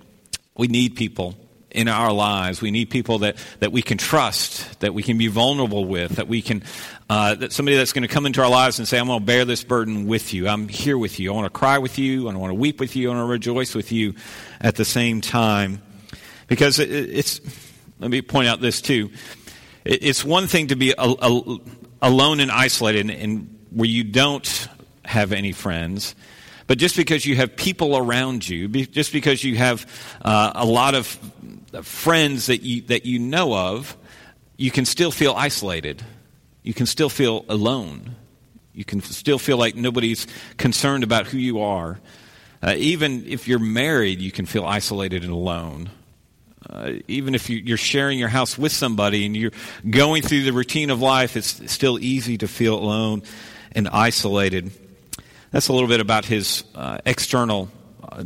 We 0.55 0.69
need 0.69 0.95
people 0.95 1.35
in 1.71 1.89
our 1.89 2.13
lives. 2.13 2.61
We 2.61 2.71
need 2.71 2.89
people 2.89 3.19
that, 3.19 3.35
that 3.59 3.73
we 3.73 3.81
can 3.81 3.97
trust, 3.97 4.79
that 4.79 4.93
we 4.93 5.03
can 5.03 5.17
be 5.17 5.27
vulnerable 5.27 5.83
with, 5.83 6.15
that 6.15 6.29
we 6.29 6.41
can, 6.41 6.63
uh, 7.09 7.35
that 7.35 7.51
somebody 7.51 7.75
that's 7.75 7.91
going 7.91 8.07
to 8.07 8.07
come 8.07 8.25
into 8.25 8.41
our 8.41 8.49
lives 8.49 8.79
and 8.79 8.87
say, 8.87 8.97
I'm 8.97 9.07
going 9.07 9.19
to 9.19 9.25
bear 9.25 9.43
this 9.43 9.65
burden 9.65 10.07
with 10.07 10.33
you. 10.33 10.47
I'm 10.47 10.69
here 10.69 10.97
with 10.97 11.19
you. 11.19 11.33
I 11.33 11.35
want 11.35 11.53
to 11.53 11.59
cry 11.59 11.79
with 11.79 11.99
you. 11.99 12.29
I 12.29 12.33
want 12.33 12.51
to 12.51 12.55
weep 12.55 12.79
with 12.79 12.95
you. 12.95 13.11
I 13.11 13.13
want 13.13 13.27
to 13.27 13.29
rejoice 13.29 13.75
with 13.75 13.91
you 13.91 14.15
at 14.61 14.77
the 14.77 14.85
same 14.85 15.19
time. 15.19 15.81
Because 16.47 16.79
it, 16.79 16.89
it's, 16.89 17.41
let 17.99 18.09
me 18.09 18.21
point 18.21 18.47
out 18.47 18.61
this 18.61 18.79
too. 18.79 19.11
It, 19.87 20.03
it's 20.03 20.23
one 20.23 20.47
thing 20.47 20.67
to 20.67 20.75
be 20.75 20.93
alone 20.97 22.39
and 22.39 22.51
isolated 22.51 23.09
and 23.09 23.57
where 23.71 23.89
you 23.89 24.03
don't 24.03 24.67
have 25.05 25.31
any 25.31 25.53
friends. 25.53 26.15
But 26.67 26.77
just 26.77 26.97
because 26.97 27.25
you 27.25 27.37
have 27.37 27.55
people 27.55 27.95
around 27.95 28.47
you, 28.47 28.67
just 28.67 29.13
because 29.13 29.43
you 29.43 29.55
have 29.55 29.85
uh, 30.21 30.51
a 30.53 30.65
lot 30.65 30.95
of 30.95 31.07
friends 31.81 32.47
that 32.47 32.61
you, 32.61 32.81
that 32.83 33.05
you 33.05 33.19
know 33.19 33.55
of, 33.55 33.95
you 34.57 34.69
can 34.69 34.83
still 34.83 35.11
feel 35.11 35.33
isolated. 35.33 36.03
You 36.63 36.73
can 36.73 36.85
still 36.85 37.09
feel 37.09 37.45
alone. 37.47 38.15
You 38.73 38.83
can 38.83 39.01
still 39.01 39.39
feel 39.39 39.57
like 39.57 39.75
nobody's 39.75 40.27
concerned 40.57 41.03
about 41.05 41.27
who 41.27 41.37
you 41.37 41.61
are. 41.61 41.99
Uh, 42.61 42.73
even 42.77 43.25
if 43.27 43.47
you're 43.47 43.59
married, 43.59 44.19
you 44.19 44.31
can 44.31 44.45
feel 44.45 44.65
isolated 44.65 45.23
and 45.23 45.31
alone. 45.31 45.89
Uh, 46.69 46.93
even 47.07 47.33
if 47.33 47.49
you, 47.49 47.73
are 47.73 47.77
sharing 47.77 48.19
your 48.19 48.27
house 48.27 48.57
with 48.57 48.71
somebody 48.71 49.25
and 49.25 49.37
you're 49.37 49.51
going 49.89 50.21
through 50.21 50.43
the 50.43 50.51
routine 50.51 50.89
of 50.89 51.01
life, 51.01 51.37
it's 51.37 51.71
still 51.71 51.97
easy 51.99 52.37
to 52.37 52.47
feel 52.47 52.75
alone 52.75 53.23
and 53.71 53.87
isolated. 53.87 54.71
That's 55.51 55.69
a 55.69 55.73
little 55.73 55.87
bit 55.87 56.01
about 56.01 56.25
his 56.25 56.65
uh, 56.75 56.97
external 57.05 57.69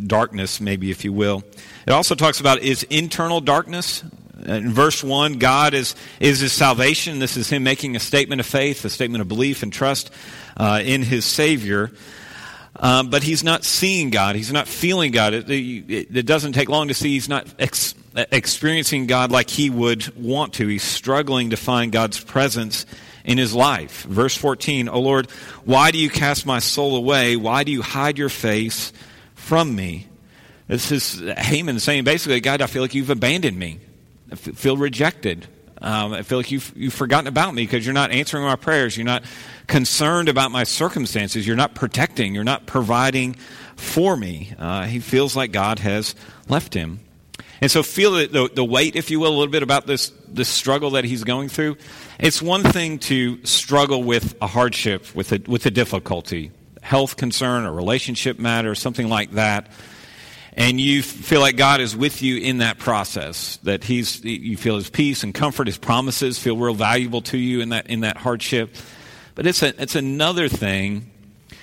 darkness, 0.05 0.60
maybe, 0.60 0.91
if 0.91 1.03
you 1.03 1.13
will. 1.13 1.43
It 1.86 1.91
also 1.91 2.15
talks 2.15 2.39
about 2.39 2.62
his 2.62 2.83
internal 2.83 3.41
darkness. 3.41 4.03
In 4.45 4.71
verse 4.71 5.03
1, 5.03 5.33
God 5.33 5.74
is, 5.74 5.95
is 6.19 6.39
his 6.39 6.51
salvation. 6.51 7.19
This 7.19 7.38
is 7.38 7.50
him 7.50 7.63
making 7.63 7.95
a 7.95 8.00
statement 8.00 8.39
of 8.39 8.48
faith, 8.48 8.83
a 8.86 8.89
statement 8.89 9.21
of 9.21 9.27
belief 9.27 9.62
and 9.62 9.71
trust 9.71 10.10
uh, 10.57 10.81
in 10.83 11.03
his 11.03 11.25
Savior. 11.25 11.91
Um, 12.75 13.10
but 13.10 13.21
he's 13.21 13.43
not 13.43 13.63
seeing 13.63 14.10
God. 14.10 14.36
He's 14.36 14.51
not 14.51 14.67
feeling 14.67 15.12
God. 15.12 15.33
It, 15.33 15.50
it, 15.50 16.17
it 16.17 16.25
doesn't 16.25 16.53
take 16.53 16.69
long 16.69 16.88
to 16.88 16.93
see 16.93 17.10
he's 17.10 17.29
not 17.29 17.45
ex- 17.60 17.93
experiencing 18.15 19.07
God 19.07 19.31
like 19.31 19.49
he 19.49 19.69
would 19.69 20.15
want 20.15 20.53
to. 20.55 20.67
He's 20.67 20.83
struggling 20.83 21.51
to 21.51 21.57
find 21.57 21.91
God's 21.91 22.19
presence 22.19 22.85
in 23.23 23.37
his 23.37 23.53
life. 23.53 24.03
Verse 24.03 24.35
14, 24.35 24.89
O 24.89 24.99
Lord, 24.99 25.29
why 25.63 25.91
do 25.91 25.97
you 25.97 26.09
cast 26.09 26.45
my 26.45 26.59
soul 26.59 26.95
away? 26.95 27.35
Why 27.35 27.63
do 27.63 27.71
you 27.71 27.81
hide 27.81 28.17
your 28.17 28.29
face 28.29 28.91
from 29.35 29.75
me? 29.75 30.07
This 30.67 30.91
is 30.91 31.21
Heman 31.37 31.79
saying 31.79 32.03
basically, 32.03 32.39
God, 32.39 32.61
I 32.61 32.67
feel 32.67 32.81
like 32.81 32.95
you've 32.95 33.09
abandoned 33.09 33.57
me. 33.57 33.79
I 34.31 34.35
feel 34.35 34.77
rejected. 34.77 35.47
Um, 35.81 36.13
I 36.13 36.21
feel 36.21 36.37
like 36.37 36.51
you've, 36.51 36.71
you've 36.75 36.93
forgotten 36.93 37.27
about 37.27 37.53
me 37.53 37.63
because 37.63 37.85
you're 37.85 37.93
not 37.93 38.11
answering 38.11 38.43
my 38.43 38.55
prayers. 38.55 38.95
You're 38.95 39.05
not 39.05 39.23
concerned 39.67 40.29
about 40.29 40.51
my 40.51 40.63
circumstances. 40.63 41.45
You're 41.45 41.55
not 41.55 41.73
protecting. 41.75 42.35
You're 42.35 42.43
not 42.43 42.67
providing 42.67 43.35
for 43.75 44.15
me. 44.15 44.53
Uh, 44.57 44.85
he 44.85 44.99
feels 44.99 45.35
like 45.35 45.51
God 45.51 45.79
has 45.79 46.15
left 46.47 46.73
him. 46.73 46.99
And 47.61 47.69
so 47.69 47.83
feel 47.83 48.13
the, 48.13 48.49
the, 48.51 48.65
weight, 48.65 48.95
if 48.95 49.11
you 49.11 49.19
will, 49.19 49.29
a 49.29 49.37
little 49.37 49.51
bit 49.51 49.61
about 49.61 49.85
this, 49.85 50.11
this 50.27 50.49
struggle 50.49 50.91
that 50.91 51.05
he's 51.05 51.23
going 51.23 51.47
through. 51.47 51.77
It's 52.19 52.41
one 52.41 52.63
thing 52.63 52.97
to 52.99 53.45
struggle 53.45 54.01
with 54.01 54.35
a 54.41 54.47
hardship, 54.47 55.13
with 55.13 55.31
a, 55.31 55.41
with 55.47 55.63
a 55.67 55.71
difficulty, 55.71 56.51
health 56.81 57.17
concern, 57.17 57.65
a 57.65 57.71
relationship 57.71 58.39
matter, 58.39 58.73
something 58.73 59.07
like 59.07 59.33
that. 59.33 59.71
And 60.53 60.81
you 60.81 61.03
feel 61.03 61.39
like 61.39 61.55
God 61.55 61.81
is 61.81 61.95
with 61.95 62.23
you 62.23 62.37
in 62.37 62.57
that 62.57 62.79
process, 62.79 63.57
that 63.57 63.83
he's, 63.83 64.25
you 64.25 64.57
feel 64.57 64.75
his 64.75 64.89
peace 64.89 65.23
and 65.23 65.31
comfort, 65.31 65.67
his 65.67 65.77
promises 65.77 66.39
feel 66.39 66.57
real 66.57 66.73
valuable 66.73 67.21
to 67.21 67.37
you 67.37 67.61
in 67.61 67.69
that, 67.69 67.87
in 67.87 68.01
that 68.01 68.17
hardship. 68.17 68.75
But 69.35 69.45
it's, 69.45 69.61
a, 69.61 69.79
it's 69.81 69.95
another 69.95 70.49
thing 70.49 71.10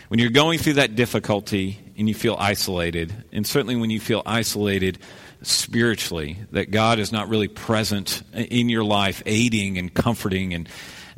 when 0.08 0.18
you're 0.18 0.30
going 0.30 0.58
through 0.58 0.74
that 0.74 0.96
difficulty 0.96 1.78
and 1.96 2.08
you 2.08 2.14
feel 2.14 2.36
isolated, 2.38 3.12
and 3.30 3.46
certainly 3.46 3.76
when 3.76 3.90
you 3.90 4.00
feel 4.00 4.22
isolated 4.24 4.98
spiritually, 5.42 6.38
that 6.52 6.70
God 6.70 6.98
is 6.98 7.12
not 7.12 7.28
really 7.28 7.48
present 7.48 8.22
in 8.34 8.68
your 8.68 8.84
life, 8.84 9.22
aiding 9.26 9.78
and 9.78 9.92
comforting 9.92 10.54
and 10.54 10.68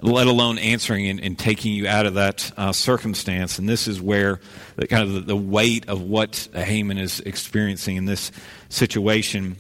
let 0.03 0.27
alone 0.27 0.59
answering 0.59 1.07
and, 1.07 1.21
and 1.21 1.39
taking 1.39 1.73
you 1.73 1.87
out 1.87 2.07
of 2.07 2.15
that 2.15 2.51
uh, 2.57 2.73
circumstance. 2.73 3.59
And 3.59 3.69
this 3.69 3.87
is 3.87 4.01
where 4.01 4.41
the, 4.77 4.87
kind 4.87 5.05
of 5.05 5.15
the, 5.15 5.21
the 5.21 5.37
weight 5.37 5.89
of 5.89 6.03
what 6.03 6.49
Heman 6.55 6.99
is 6.99 7.21
experiencing 7.21 7.97
in 7.97 8.07
this 8.07 8.33
situation. 8.71 9.57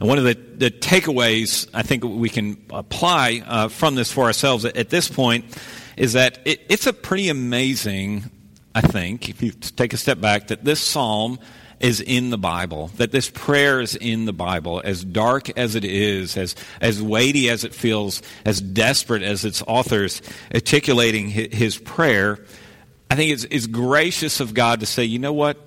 And 0.00 0.08
one 0.08 0.18
of 0.18 0.24
the, 0.24 0.34
the 0.34 0.70
takeaways 0.70 1.68
I 1.72 1.82
think 1.82 2.02
we 2.02 2.28
can 2.28 2.56
apply 2.70 3.42
uh, 3.46 3.68
from 3.68 3.94
this 3.94 4.10
for 4.10 4.24
ourselves 4.24 4.64
at, 4.64 4.76
at 4.76 4.90
this 4.90 5.08
point 5.08 5.44
is 5.96 6.12
that 6.12 6.38
it, 6.44 6.60
it's 6.68 6.86
a 6.86 6.92
pretty 6.92 7.28
amazing, 7.28 8.30
I 8.74 8.82
think, 8.82 9.28
if 9.28 9.42
you 9.42 9.52
take 9.52 9.92
a 9.92 9.96
step 9.96 10.20
back, 10.20 10.48
that 10.48 10.64
this 10.64 10.80
psalm 10.80 11.38
is 11.80 12.00
in 12.00 12.30
the 12.30 12.38
Bible, 12.38 12.88
that 12.96 13.12
this 13.12 13.30
prayer 13.30 13.80
is 13.80 13.96
in 13.96 14.24
the 14.24 14.32
Bible, 14.32 14.80
as 14.84 15.04
dark 15.04 15.56
as 15.58 15.74
it 15.74 15.84
is, 15.84 16.36
as, 16.36 16.54
as 16.80 17.02
weighty 17.02 17.50
as 17.50 17.64
it 17.64 17.74
feels, 17.74 18.22
as 18.44 18.60
desperate 18.60 19.22
as 19.22 19.44
its 19.44 19.62
authors 19.66 20.22
articulating 20.54 21.28
his, 21.28 21.76
prayer. 21.78 22.38
I 23.10 23.14
think 23.14 23.32
it's, 23.32 23.44
it's 23.44 23.66
gracious 23.66 24.40
of 24.40 24.54
God 24.54 24.80
to 24.80 24.86
say, 24.86 25.04
you 25.04 25.18
know 25.18 25.34
what? 25.34 25.58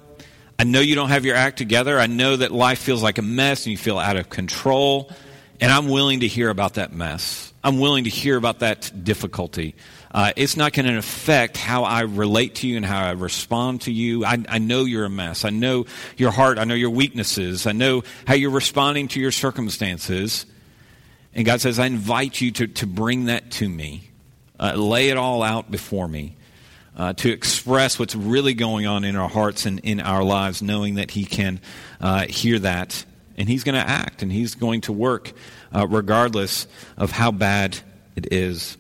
I 0.58 0.64
know 0.64 0.80
you 0.80 0.96
don't 0.96 1.10
have 1.10 1.26
your 1.26 1.36
act 1.36 1.58
together. 1.58 2.00
I 2.00 2.08
know 2.08 2.36
that 2.36 2.52
life 2.52 2.80
feels 2.80 3.02
like 3.04 3.18
a 3.18 3.22
mess 3.22 3.66
and 3.66 3.72
you 3.72 3.78
feel 3.78 4.00
out 4.00 4.18
of 4.18 4.30
control. 4.30 5.12
And 5.62 5.72
I'm 5.72 5.90
willing 5.90 6.22
to 6.22 6.28
hear 6.28 6.50
about 6.50 6.76
that 6.76 6.94
mess. 6.94 7.54
I'm 7.64 7.80
willing 7.80 8.06
to 8.06 8.10
hear 8.10 8.38
about 8.38 8.60
that 8.60 9.04
difficulty 9.04 9.76
uh, 10.12 10.32
it's 10.36 10.58
not 10.58 10.74
going 10.74 10.88
to 10.88 10.98
affect 10.98 11.56
how 11.56 11.84
I 11.84 12.02
relate 12.02 12.56
to 12.56 12.68
you 12.68 12.78
and 12.78 12.86
how 12.86 13.06
I 13.06 13.12
respond 13.12 13.82
to 13.82 13.92
you. 13.92 14.26
I, 14.26 14.44
I 14.48 14.58
know 14.58 14.86
you're 14.86 15.06
a 15.06 15.10
mess. 15.10 15.46
I 15.46 15.52
know 15.52 15.86
your 16.18 16.32
heart. 16.32 16.58
I 16.58 16.64
know 16.64 16.74
your 16.74 16.90
weaknesses. 16.90 17.68
I 17.68 17.74
know 17.74 18.04
how 18.26 18.34
you're 18.34 18.50
responding 18.50 19.08
to 19.10 19.20
your 19.20 19.32
circumstances. 19.32 20.48
And 21.34 21.46
God 21.46 21.62
says, 21.62 21.78
I 21.78 21.86
invite 21.86 22.42
you 22.42 22.52
to, 22.54 22.68
to 22.68 22.88
bring 22.88 23.26
that 23.26 23.52
to 23.52 23.70
me. 23.70 24.10
Uh, 24.60 24.74
lay 24.74 25.10
it 25.10 25.18
all 25.18 25.44
out 25.44 25.70
before 25.70 26.08
me. 26.08 26.36
Uh, 26.98 27.14
to 27.14 27.32
express 27.32 27.98
what's 27.98 28.16
really 28.16 28.54
going 28.54 28.86
on 28.86 29.06
in 29.06 29.16
our 29.16 29.30
hearts 29.30 29.66
and 29.66 29.80
in 29.82 30.02
our 30.02 30.22
lives, 30.22 30.62
knowing 30.62 30.96
that 30.96 31.12
He 31.12 31.24
can 31.24 31.62
uh, 32.02 32.26
hear 32.26 32.60
that 32.60 33.06
and 33.40 33.50
He's 33.50 33.64
going 33.64 33.76
to 33.76 33.90
act 33.90 34.22
and 34.22 34.32
He's 34.32 34.54
going 34.54 34.82
to 34.82 34.94
work 34.94 35.34
uh, 35.74 35.88
regardless 35.88 36.68
of 36.98 37.10
how 37.10 37.32
bad 37.32 37.80
it 38.16 38.32
is. 38.32 38.78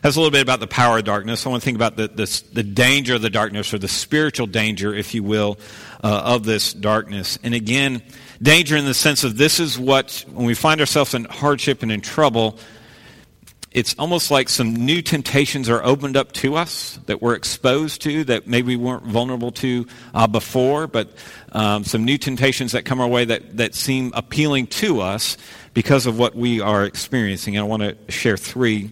That's 0.00 0.16
a 0.16 0.18
little 0.18 0.32
bit 0.32 0.42
about 0.42 0.58
the 0.58 0.66
power 0.66 0.98
of 0.98 1.04
darkness. 1.04 1.46
I 1.46 1.50
want 1.50 1.62
to 1.62 1.64
think 1.64 1.76
about 1.76 1.96
the, 1.96 2.08
the, 2.08 2.42
the 2.52 2.62
danger 2.62 3.14
of 3.14 3.22
the 3.22 3.30
darkness, 3.30 3.72
or 3.72 3.78
the 3.78 3.88
spiritual 3.88 4.46
danger, 4.46 4.94
if 4.94 5.14
you 5.14 5.22
will, 5.22 5.58
uh, 6.02 6.22
of 6.24 6.44
this 6.44 6.72
darkness. 6.72 7.38
And 7.42 7.54
again, 7.54 8.02
danger 8.40 8.76
in 8.76 8.84
the 8.84 8.94
sense 8.94 9.22
of 9.22 9.36
this 9.36 9.60
is 9.60 9.78
what, 9.78 10.24
when 10.32 10.46
we 10.46 10.54
find 10.54 10.80
ourselves 10.80 11.14
in 11.14 11.24
hardship 11.24 11.82
and 11.82 11.92
in 11.92 12.00
trouble, 12.00 12.58
it's 13.74 13.94
almost 13.98 14.30
like 14.30 14.48
some 14.48 14.74
new 14.74 15.02
temptations 15.02 15.68
are 15.68 15.82
opened 15.82 16.16
up 16.16 16.32
to 16.32 16.56
us 16.56 16.98
that 17.06 17.22
we're 17.22 17.34
exposed 17.34 18.02
to 18.02 18.24
that 18.24 18.46
maybe 18.46 18.76
we 18.76 18.84
weren't 18.84 19.04
vulnerable 19.04 19.50
to 19.52 19.86
uh, 20.14 20.26
before, 20.26 20.86
but 20.86 21.08
um, 21.52 21.84
some 21.84 22.04
new 22.04 22.18
temptations 22.18 22.72
that 22.72 22.84
come 22.84 23.00
our 23.00 23.08
way 23.08 23.24
that, 23.24 23.56
that 23.56 23.74
seem 23.74 24.12
appealing 24.14 24.66
to 24.66 25.00
us 25.00 25.36
because 25.74 26.06
of 26.06 26.18
what 26.18 26.34
we 26.34 26.60
are 26.60 26.84
experiencing. 26.84 27.56
And 27.56 27.64
I 27.64 27.68
want 27.68 27.82
to 27.82 27.96
share 28.12 28.36
three 28.36 28.90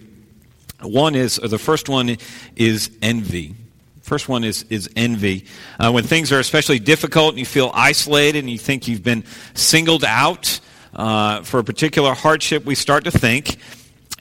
one 0.83 1.15
is, 1.15 1.37
the 1.37 1.59
first 1.59 1.89
one 1.91 2.17
is 2.57 2.91
envy. 3.03 3.55
First 4.01 4.29
one 4.29 4.45
is, 4.45 4.65
is 4.71 4.89
envy. 4.97 5.45
Uh, 5.79 5.93
when 5.93 6.05
things 6.05 6.33
are 6.33 6.39
especially 6.39 6.79
difficult 6.79 7.31
and 7.31 7.39
you 7.39 7.45
feel 7.45 7.71
isolated 7.75 8.39
and 8.39 8.51
you 8.51 8.59
think 8.59 8.89
you've 8.89 9.05
been 9.05 9.25
singled 9.53 10.05
out 10.05 10.59
uh, 10.95 11.43
for 11.43 11.61
a 11.61 11.65
particular 11.65 12.15
hardship, 12.15 12.65
we 12.65 12.75
start 12.75 13.05
to 13.05 13.11
think 13.11 13.59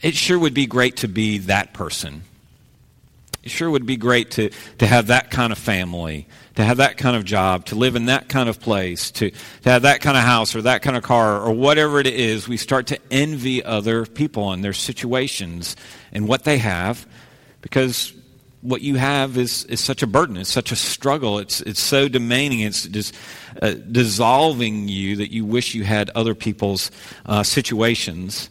it 0.02 0.16
sure 0.16 0.40
would 0.40 0.54
be 0.54 0.66
great 0.66 0.98
to 0.98 1.08
be 1.08 1.40
that 1.40 1.74
person. 1.74 2.24
It 3.44 3.52
sure 3.52 3.70
would 3.70 3.86
be 3.86 3.96
great 3.96 4.32
to, 4.32 4.50
to 4.80 4.88
have 4.88 5.08
that 5.08 5.32
kind 5.32 5.54
of 5.54 5.58
family, 5.58 6.28
to 6.56 6.64
have 6.64 6.78
that 6.78 6.98
kind 6.98 7.16
of 7.16 7.24
job, 7.24 7.66
to 7.68 7.76
live 7.76 7.96
in 7.96 8.08
that 8.08 8.28
kind 8.28 8.50
of 8.50 8.60
place, 8.60 9.12
to, 9.12 9.32
to 9.32 9.70
have 9.70 9.84
that 9.84 10.02
kind 10.02 10.18
of 10.18 10.24
house 10.24 10.56
or 10.56 10.64
that 10.64 10.82
kind 10.82 10.98
of 10.98 11.04
car 11.04 11.42
or 11.42 11.52
whatever 11.52 12.00
it 12.00 12.08
is. 12.08 12.48
We 12.48 12.58
start 12.58 12.88
to 12.88 13.00
envy 13.10 13.64
other 13.64 14.06
people 14.06 14.52
and 14.52 14.64
their 14.64 14.74
situations 14.74 15.78
and 16.12 16.28
what 16.28 16.44
they 16.44 16.58
have 16.58 17.08
because 17.62 18.14
what 18.62 18.82
you 18.82 18.96
have 18.96 19.38
is, 19.38 19.64
is 19.66 19.80
such 19.80 20.04
a 20.04 20.08
burden. 20.08 20.36
It's 20.36 20.50
such 20.50 20.74
a 20.74 20.76
struggle. 20.76 21.40
It's, 21.40 21.62
it's 21.62 21.80
so 21.80 22.10
demanding. 22.10 22.60
It's 22.60 22.84
just 22.88 23.16
uh, 23.62 23.72
dissolving 23.72 24.90
you 24.90 25.16
that 25.18 25.32
you 25.32 25.46
wish 25.46 25.74
you 25.74 25.86
had 25.86 26.10
other 26.10 26.36
people's 26.36 26.92
uh, 27.26 27.44
situations. 27.44 28.50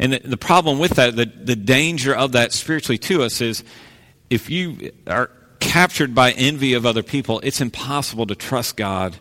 And 0.00 0.14
the, 0.14 0.18
the, 0.20 0.36
problem 0.38 0.78
with 0.78 0.92
that, 0.92 1.14
the, 1.14 1.26
the 1.26 1.54
danger 1.54 2.16
of 2.16 2.32
that 2.32 2.52
spiritually 2.52 2.96
to 2.98 3.22
us 3.22 3.42
is 3.42 3.62
if 4.30 4.48
you 4.48 4.92
are 5.06 5.30
captured 5.60 6.14
by 6.14 6.32
envy 6.32 6.72
of 6.72 6.86
other 6.86 7.02
people, 7.02 7.38
it's 7.40 7.60
impossible 7.60 8.26
to 8.26 8.34
trust 8.34 8.78
God 8.78 9.14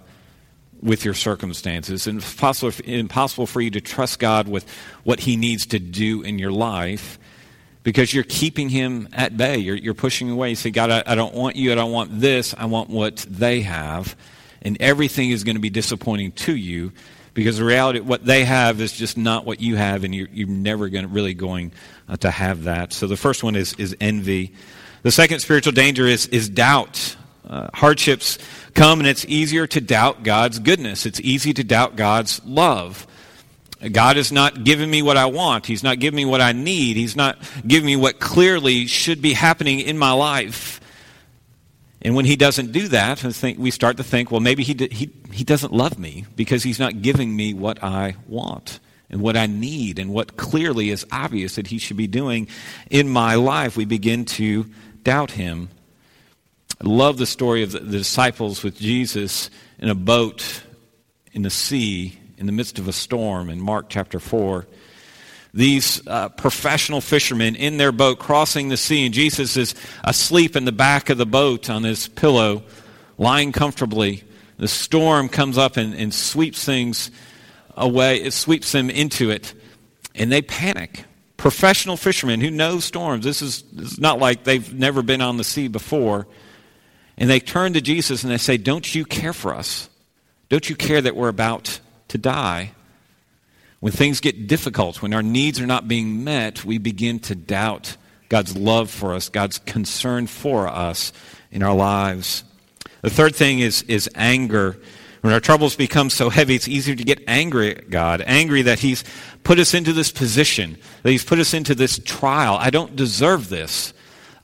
with 0.81 1.03
your 1.03 1.13
circumstances. 1.13 2.07
And 2.07 2.19
it's 2.19 2.33
possible, 2.33 2.71
impossible 2.85 3.45
for 3.45 3.59
you 3.59 3.69
to 3.71 3.81
trust 3.81 4.19
God 4.19 4.47
with 4.47 4.65
what 5.03 5.19
He 5.19 5.35
needs 5.35 5.65
to 5.67 5.79
do 5.79 6.21
in 6.21 6.39
your 6.39 6.51
life 6.51 7.19
because 7.83 8.13
you're 8.13 8.23
keeping 8.23 8.69
Him 8.69 9.09
at 9.11 9.35
bay. 9.35 9.57
You're, 9.57 9.75
you're 9.75 9.93
pushing 9.93 10.31
away. 10.31 10.51
You 10.51 10.55
say, 10.55 10.71
God, 10.71 10.91
I, 10.91 11.03
I 11.05 11.15
don't 11.15 11.35
want 11.35 11.57
you. 11.57 11.73
I 11.73 11.75
don't 11.75 11.91
want 11.91 12.21
this. 12.21 12.55
I 12.57 12.65
want 12.65 12.89
what 12.89 13.17
they 13.29 13.61
have. 13.61 14.15
And 14.61 14.77
everything 14.79 15.31
is 15.31 15.43
going 15.43 15.57
to 15.57 15.61
be 15.61 15.69
disappointing 15.69 16.31
to 16.33 16.55
you 16.55 16.93
because 17.33 17.57
the 17.57 17.63
reality, 17.63 17.99
what 17.99 18.25
they 18.25 18.45
have 18.45 18.81
is 18.81 18.91
just 18.93 19.17
not 19.17 19.45
what 19.45 19.61
you 19.61 19.75
have, 19.75 20.03
and 20.03 20.13
you're, 20.13 20.27
you're 20.31 20.47
never 20.47 20.89
going 20.89 21.11
really 21.11 21.33
going 21.33 21.71
uh, 22.07 22.17
to 22.17 22.31
have 22.31 22.63
that. 22.63 22.93
So 22.93 23.07
the 23.07 23.17
first 23.17 23.43
one 23.43 23.55
is, 23.55 23.73
is 23.75 23.95
envy. 24.01 24.53
The 25.03 25.11
second 25.11 25.39
spiritual 25.39 25.73
danger 25.73 26.05
is, 26.05 26.27
is 26.27 26.49
doubt. 26.49 27.15
Uh, 27.47 27.67
hardships 27.73 28.37
come, 28.73 28.99
and 28.99 29.07
it's 29.07 29.25
easier 29.25 29.65
to 29.67 29.81
doubt 29.81 30.23
God's 30.23 30.59
goodness. 30.59 31.05
It's 31.05 31.19
easy 31.21 31.53
to 31.53 31.63
doubt 31.63 31.95
God's 31.95 32.41
love. 32.45 33.07
God 33.91 34.17
is 34.17 34.31
not 34.31 34.65
giving 34.65 34.91
me 34.91 35.01
what 35.01 35.15
I 35.15 35.25
want. 35.27 35.65
He's 35.65 35.83
not 35.83 35.99
giving 35.99 36.17
me 36.17 36.25
what 36.25 36.41
I 36.41 36.51
need. 36.51 36.97
He's 36.97 37.15
not 37.15 37.37
giving 37.65 37.85
me 37.85 37.95
what 37.95 38.19
clearly 38.19 38.87
should 38.87 39.21
be 39.21 39.33
happening 39.33 39.79
in 39.79 39.97
my 39.97 40.11
life. 40.11 40.81
And 42.01 42.15
when 42.15 42.25
he 42.25 42.35
doesn't 42.35 42.71
do 42.71 42.87
that, 42.89 43.23
we 43.57 43.71
start 43.71 43.97
to 43.97 44.03
think, 44.03 44.31
well, 44.31 44.39
maybe 44.39 44.63
he, 44.63 44.73
he, 44.89 45.09
he 45.33 45.43
doesn't 45.43 45.73
love 45.73 45.99
me 45.99 46.25
because 46.35 46.63
he's 46.63 46.79
not 46.79 47.01
giving 47.01 47.35
me 47.35 47.53
what 47.53 47.83
I 47.83 48.15
want 48.27 48.79
and 49.09 49.21
what 49.21 49.35
I 49.35 49.47
need 49.47 49.99
and 49.99 50.13
what 50.13 50.37
clearly 50.37 50.91
is 50.91 51.05
obvious 51.11 51.55
that 51.55 51.67
he 51.67 51.77
should 51.77 51.97
be 51.97 52.07
doing 52.07 52.47
in 52.89 53.09
my 53.09 53.35
life. 53.35 53.75
We 53.75 53.85
begin 53.85 54.23
to 54.25 54.65
doubt 55.03 55.31
him. 55.31 55.69
I 56.81 56.87
love 56.87 57.17
the 57.17 57.25
story 57.25 57.63
of 57.63 57.73
the, 57.73 57.79
the 57.79 57.97
disciples 57.97 58.63
with 58.63 58.77
Jesus 58.77 59.49
in 59.79 59.89
a 59.89 59.95
boat 59.95 60.63
in 61.33 61.41
the 61.41 61.49
sea 61.49 62.17
in 62.37 62.45
the 62.45 62.51
midst 62.53 62.79
of 62.79 62.87
a 62.87 62.93
storm 62.93 63.49
in 63.49 63.59
Mark 63.59 63.87
chapter 63.89 64.19
4 64.19 64.65
these 65.53 66.05
uh, 66.07 66.29
professional 66.29 67.01
fishermen 67.01 67.55
in 67.55 67.77
their 67.77 67.91
boat 67.91 68.19
crossing 68.19 68.69
the 68.69 68.77
sea, 68.77 69.05
and 69.05 69.13
Jesus 69.13 69.57
is 69.57 69.75
asleep 70.03 70.55
in 70.55 70.65
the 70.65 70.71
back 70.71 71.09
of 71.09 71.17
the 71.17 71.25
boat 71.25 71.69
on 71.69 71.83
his 71.83 72.07
pillow, 72.07 72.63
lying 73.17 73.51
comfortably. 73.51 74.23
The 74.57 74.67
storm 74.67 75.29
comes 75.29 75.57
up 75.57 75.77
and, 75.77 75.93
and 75.93 76.13
sweeps 76.13 76.63
things 76.63 77.11
away, 77.75 78.21
it 78.21 78.33
sweeps 78.33 78.71
them 78.71 78.89
into 78.89 79.31
it, 79.31 79.53
and 80.13 80.31
they 80.31 80.41
panic. 80.41 81.05
Professional 81.37 81.95
fishermen 81.95 82.41
who 82.41 82.51
know 82.51 82.79
storms. 82.79 83.23
This 83.23 83.41
is, 83.41 83.61
this 83.71 83.93
is 83.93 83.99
not 83.99 84.19
like 84.19 84.43
they've 84.43 84.73
never 84.73 85.01
been 85.01 85.21
on 85.21 85.37
the 85.37 85.45
sea 85.45 85.69
before. 85.69 86.27
And 87.17 87.29
they 87.29 87.39
turn 87.39 87.73
to 87.73 87.81
Jesus 87.81 88.23
and 88.23 88.31
they 88.31 88.37
say, 88.37 88.57
Don't 88.57 88.93
you 88.93 89.05
care 89.05 89.31
for 89.31 89.55
us? 89.55 89.89
Don't 90.49 90.69
you 90.69 90.75
care 90.75 90.99
that 90.99 91.15
we're 91.15 91.29
about 91.29 91.79
to 92.09 92.17
die? 92.17 92.73
When 93.79 93.93
things 93.93 94.19
get 94.19 94.47
difficult, 94.47 95.01
when 95.01 95.13
our 95.13 95.23
needs 95.23 95.59
are 95.59 95.67
not 95.67 95.87
being 95.87 96.23
met, 96.23 96.65
we 96.65 96.77
begin 96.77 97.19
to 97.21 97.35
doubt 97.35 97.95
God's 98.27 98.57
love 98.57 98.89
for 98.89 99.13
us, 99.13 99.29
God's 99.29 99.57
concern 99.59 100.27
for 100.27 100.67
us 100.67 101.13
in 101.51 101.63
our 101.63 101.75
lives. 101.75 102.43
The 103.01 103.09
third 103.09 103.35
thing 103.35 103.59
is, 103.59 103.83
is 103.83 104.09
anger. 104.15 104.77
When 105.21 105.33
our 105.33 105.39
troubles 105.39 105.75
become 105.75 106.09
so 106.09 106.29
heavy, 106.29 106.55
it's 106.55 106.67
easier 106.67 106.95
to 106.95 107.03
get 107.03 107.23
angry 107.27 107.75
at 107.75 107.89
God, 107.89 108.21
angry 108.25 108.63
that 108.63 108.79
He's 108.79 109.03
put 109.43 109.59
us 109.59 109.73
into 109.73 109.93
this 109.93 110.11
position, 110.11 110.77
that 111.03 111.11
He's 111.11 111.25
put 111.25 111.39
us 111.39 111.53
into 111.53 111.73
this 111.73 111.99
trial. 111.99 112.55
I 112.55 112.69
don't 112.69 112.95
deserve 112.95 113.49
this. 113.49 113.93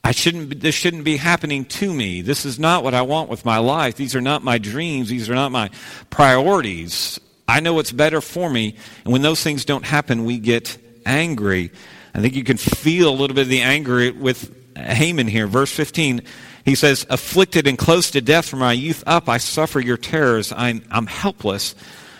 I 0.03 0.11
shouldn't, 0.11 0.61
this 0.61 0.75
shouldn't 0.75 1.03
be 1.03 1.17
happening 1.17 1.65
to 1.65 1.93
me. 1.93 2.21
This 2.21 2.45
is 2.45 2.59
not 2.59 2.83
what 2.83 2.93
I 2.93 3.01
want 3.01 3.29
with 3.29 3.43
my 3.43 3.57
life. 3.57 3.95
These 3.95 4.15
are 4.15 4.21
not 4.21 4.43
my 4.43 4.57
dreams. 4.57 5.09
These 5.09 5.29
are 5.29 5.35
not 5.35 5.51
my 5.51 5.69
priorities. 6.09 7.19
I 7.47 7.59
know 7.59 7.73
what's 7.73 7.91
better 7.91 8.21
for 8.21 8.49
me. 8.49 8.75
And 9.03 9.13
when 9.13 9.21
those 9.21 9.41
things 9.41 9.65
don't 9.65 9.85
happen, 9.85 10.25
we 10.25 10.39
get 10.39 10.77
angry. 11.05 11.71
I 12.13 12.21
think 12.21 12.35
you 12.35 12.43
can 12.43 12.57
feel 12.57 13.09
a 13.09 13.15
little 13.15 13.35
bit 13.35 13.43
of 13.43 13.49
the 13.49 13.61
anger 13.61 14.11
with 14.13 14.55
Heman 14.77 15.27
here. 15.27 15.47
Verse 15.47 15.71
15, 15.71 16.21
he 16.63 16.75
says, 16.75 17.05
Afflicted 17.09 17.67
and 17.67 17.77
close 17.77 18.11
to 18.11 18.21
death 18.21 18.47
from 18.47 18.59
my 18.59 18.73
youth 18.73 19.03
up, 19.05 19.29
I 19.29 19.37
suffer 19.37 19.79
your 19.79 19.97
terrors. 19.97 20.51
I'm, 20.51 20.83
I'm 20.89 21.07
helpless. 21.07 21.75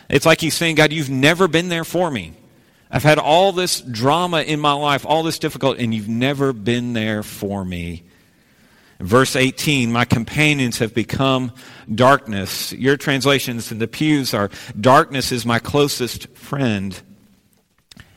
It's 0.10 0.26
like 0.26 0.42
he's 0.42 0.54
saying, 0.54 0.76
God, 0.76 0.94
you've 0.94 1.10
never 1.10 1.48
been 1.48 1.70
there 1.70 1.84
for 1.84 2.12
me. 2.12 2.34
I've 2.92 3.04
had 3.04 3.18
all 3.18 3.52
this 3.52 3.82
drama 3.82 4.42
in 4.42 4.60
my 4.60 4.74
life, 4.74 5.06
all 5.06 5.24
this 5.24 5.40
difficulty, 5.40 5.84
and 5.84 5.94
you've 5.94 6.08
never 6.08 6.54
been 6.54 6.94
there 6.94 7.24
for 7.24 7.66
me. 7.66 8.04
Verse 9.00 9.36
18, 9.36 9.92
my 9.92 10.06
companions 10.06 10.80
have 10.80 10.94
become 10.94 11.52
darkness. 11.94 12.72
Your 12.72 12.96
translations 12.96 13.72
in 13.72 13.80
the 13.80 13.88
pews 13.88 14.34
are 14.34 14.50
darkness 14.80 15.32
is 15.32 15.46
my 15.46 15.60
closest 15.60 16.30
friend. 16.30 17.00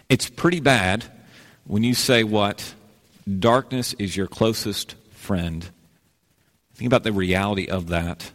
It's 0.09 0.31
pretty 0.31 0.61
bad 0.61 1.05
when 1.65 1.83
you 1.83 1.95
say 1.95 2.23
what? 2.23 2.75
Darkness 3.39 3.93
is 3.95 4.17
your 4.17 4.29
closest 4.29 4.95
friend. 5.11 5.69
Think 6.75 6.87
about 6.87 7.03
the 7.03 7.13
reality 7.13 7.67
of 7.67 7.89
that 7.89 8.31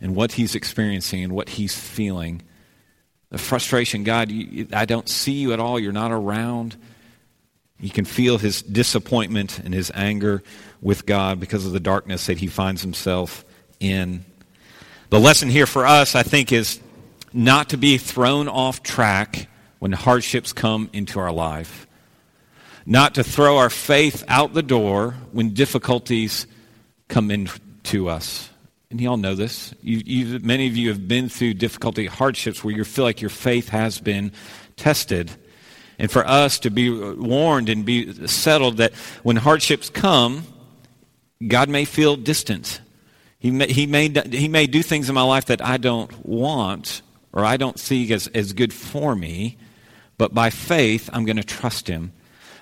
and 0.00 0.16
what 0.16 0.32
he's 0.32 0.54
experiencing 0.54 1.22
and 1.22 1.32
what 1.34 1.50
he's 1.50 1.78
feeling. 1.78 2.42
The 3.30 3.38
frustration, 3.38 4.04
God, 4.04 4.30
you, 4.30 4.68
I 4.72 4.86
don't 4.86 5.08
see 5.08 5.32
you 5.32 5.52
at 5.52 5.60
all. 5.60 5.78
You're 5.78 5.92
not 5.92 6.12
around. 6.12 6.76
You 7.80 7.90
can 7.90 8.04
feel 8.04 8.38
his 8.38 8.62
disappointment 8.62 9.58
and 9.60 9.72
his 9.72 9.92
anger 9.94 10.42
with 10.80 11.06
God 11.06 11.40
because 11.40 11.64
of 11.64 11.72
the 11.72 11.80
darkness 11.80 12.26
that 12.26 12.38
he 12.38 12.48
finds 12.48 12.82
himself 12.82 13.44
in. 13.80 14.24
The 15.10 15.20
lesson 15.20 15.48
here 15.48 15.66
for 15.66 15.86
us, 15.86 16.14
I 16.14 16.22
think, 16.22 16.52
is 16.52 16.80
not 17.32 17.70
to 17.70 17.76
be 17.76 17.98
thrown 17.98 18.48
off 18.48 18.82
track 18.82 19.48
when 19.78 19.92
hardships 19.92 20.52
come 20.52 20.90
into 20.92 21.20
our 21.20 21.32
life, 21.32 21.86
not 22.84 23.14
to 23.14 23.24
throw 23.24 23.58
our 23.58 23.70
faith 23.70 24.24
out 24.28 24.54
the 24.54 24.62
door 24.62 25.14
when 25.32 25.54
difficulties 25.54 26.46
come 27.06 27.30
into 27.30 28.08
us. 28.08 28.50
And 28.90 29.00
you 29.00 29.10
all 29.10 29.18
know 29.18 29.34
this. 29.34 29.74
You, 29.82 30.38
many 30.40 30.66
of 30.66 30.76
you 30.76 30.88
have 30.88 31.06
been 31.06 31.28
through 31.28 31.54
difficulty, 31.54 32.06
hardships 32.06 32.64
where 32.64 32.74
you 32.74 32.84
feel 32.84 33.04
like 33.04 33.20
your 33.20 33.28
faith 33.28 33.68
has 33.68 34.00
been 34.00 34.32
tested. 34.76 35.30
And 35.98 36.10
for 36.10 36.26
us 36.26 36.60
to 36.60 36.70
be 36.70 36.90
warned 36.90 37.68
and 37.68 37.84
be 37.84 38.26
settled 38.26 38.76
that 38.76 38.94
when 39.22 39.36
hardships 39.36 39.90
come, 39.90 40.46
God 41.46 41.68
may 41.68 41.84
feel 41.84 42.16
distant. 42.16 42.80
He 43.38 43.50
may, 43.50 43.72
he, 43.72 43.86
may, 43.86 44.08
he 44.30 44.48
may 44.48 44.66
do 44.66 44.82
things 44.82 45.08
in 45.08 45.14
my 45.14 45.22
life 45.22 45.46
that 45.46 45.64
I 45.64 45.76
don't 45.76 46.26
want 46.26 47.02
or 47.32 47.44
I 47.44 47.56
don't 47.56 47.78
see 47.78 48.12
as, 48.12 48.26
as 48.28 48.52
good 48.52 48.72
for 48.72 49.14
me, 49.14 49.58
but 50.16 50.34
by 50.34 50.50
faith, 50.50 51.08
I'm 51.12 51.24
going 51.24 51.36
to 51.36 51.44
trust 51.44 51.86
Him. 51.86 52.12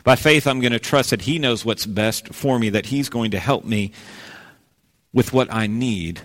By 0.04 0.16
faith, 0.16 0.46
I'm 0.46 0.60
going 0.60 0.72
to 0.72 0.78
trust 0.78 1.10
that 1.10 1.22
He 1.22 1.38
knows 1.38 1.64
what's 1.64 1.86
best 1.86 2.28
for 2.34 2.58
me, 2.58 2.70
that 2.70 2.86
He's 2.86 3.08
going 3.08 3.30
to 3.30 3.38
help 3.38 3.64
me 3.64 3.92
with 5.12 5.32
what 5.32 5.52
I 5.52 5.66
need. 5.66 6.20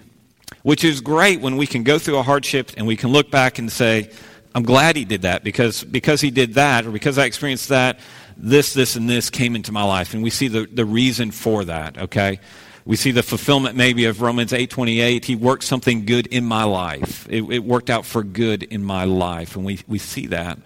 Which 0.63 0.84
is 0.84 1.02
great 1.02 1.39
when 1.39 1.58
we 1.58 1.65
can 1.65 1.84
go 1.84 1.97
through 1.97 2.17
a 2.17 2.24
hardship 2.24 2.71
and 2.78 2.86
we 2.86 2.95
can 2.95 3.12
look 3.12 3.32
back 3.32 3.58
and 3.58 3.71
say, 3.71 4.12
I'm 4.53 4.63
glad 4.63 4.95
He 4.95 5.05
did 5.05 5.23
that 5.23 5.43
because, 5.43 5.83
because 5.83 6.21
He 6.21 6.31
did 6.31 6.55
that 6.55 6.85
or 6.85 6.91
because 6.91 7.17
I 7.17 7.25
experienced 7.25 7.69
that, 7.69 7.99
this, 8.37 8.73
this, 8.73 8.95
and 8.95 9.09
this 9.09 9.29
came 9.29 9.55
into 9.55 9.71
my 9.71 9.83
life. 9.83 10.13
And 10.13 10.23
we 10.23 10.29
see 10.29 10.47
the, 10.47 10.65
the 10.65 10.85
reason 10.85 11.31
for 11.31 11.65
that, 11.65 11.97
okay? 11.97 12.39
We 12.85 12.95
see 12.95 13.11
the 13.11 13.23
fulfillment 13.23 13.75
maybe 13.75 14.05
of 14.05 14.21
Romans 14.21 14.51
8.28. 14.51 15.23
He 15.23 15.35
worked 15.35 15.63
something 15.63 16.05
good 16.05 16.27
in 16.27 16.43
my 16.45 16.63
life. 16.63 17.27
It, 17.29 17.43
it 17.43 17.59
worked 17.59 17.89
out 17.89 18.05
for 18.05 18.23
good 18.23 18.63
in 18.63 18.83
my 18.83 19.05
life. 19.05 19.55
And 19.55 19.63
we, 19.63 19.79
we 19.87 19.99
see 19.99 20.27
that. 20.27 20.57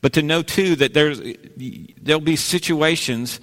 But 0.00 0.12
to 0.12 0.22
know, 0.22 0.42
too, 0.42 0.76
that 0.76 0.94
there's, 0.94 1.20
there'll 2.00 2.20
be 2.20 2.36
situations 2.36 3.40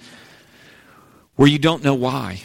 where 1.34 1.48
you 1.48 1.58
don't 1.58 1.84
know 1.84 1.94
why. 1.94 2.42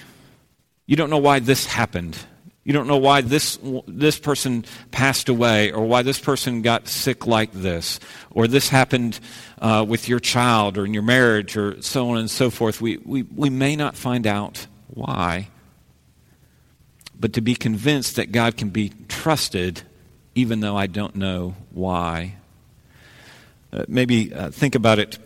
You 0.85 0.95
don't 0.95 1.09
know 1.09 1.17
why 1.17 1.39
this 1.39 1.65
happened. 1.65 2.17
You 2.63 2.73
don't 2.73 2.87
know 2.87 2.97
why 2.97 3.21
this, 3.21 3.57
this 3.87 4.19
person 4.19 4.65
passed 4.91 5.29
away 5.29 5.71
or 5.71 5.85
why 5.85 6.03
this 6.03 6.19
person 6.19 6.61
got 6.61 6.87
sick 6.87 7.25
like 7.25 7.51
this 7.53 7.99
or 8.29 8.47
this 8.47 8.69
happened 8.69 9.19
uh, 9.59 9.83
with 9.87 10.07
your 10.07 10.19
child 10.19 10.77
or 10.77 10.85
in 10.85 10.93
your 10.93 11.03
marriage 11.03 11.57
or 11.57 11.81
so 11.81 12.11
on 12.11 12.17
and 12.17 12.29
so 12.29 12.51
forth. 12.51 12.79
We, 12.79 12.97
we, 12.97 13.23
we 13.23 13.49
may 13.49 13.75
not 13.75 13.95
find 13.95 14.27
out 14.27 14.67
why, 14.87 15.47
but 17.19 17.33
to 17.33 17.41
be 17.41 17.55
convinced 17.55 18.17
that 18.17 18.31
God 18.31 18.57
can 18.57 18.69
be 18.69 18.93
trusted 19.07 19.81
even 20.35 20.59
though 20.59 20.77
I 20.77 20.87
don't 20.87 21.15
know 21.15 21.55
why. 21.71 22.35
Uh, 23.73 23.85
maybe 23.87 24.33
uh, 24.33 24.51
think 24.51 24.75
about 24.75 24.99
it 24.99 25.17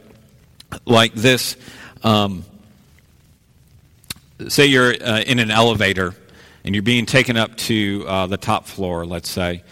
like 0.86 1.14
this. 1.14 1.58
Um, 2.02 2.46
say 4.48 4.68
you're 4.68 4.94
uh, 4.94 5.22
in 5.22 5.40
an 5.40 5.52
elevator 5.52 6.16
and 6.66 6.74
you're 6.74 6.82
being 6.82 7.06
taken 7.06 7.38
up 7.38 7.56
to 7.56 8.04
uh, 8.08 8.26
the 8.26 8.38
top 8.38 8.66
floor, 8.66 9.06
let's 9.06 9.30
say. 9.30 9.64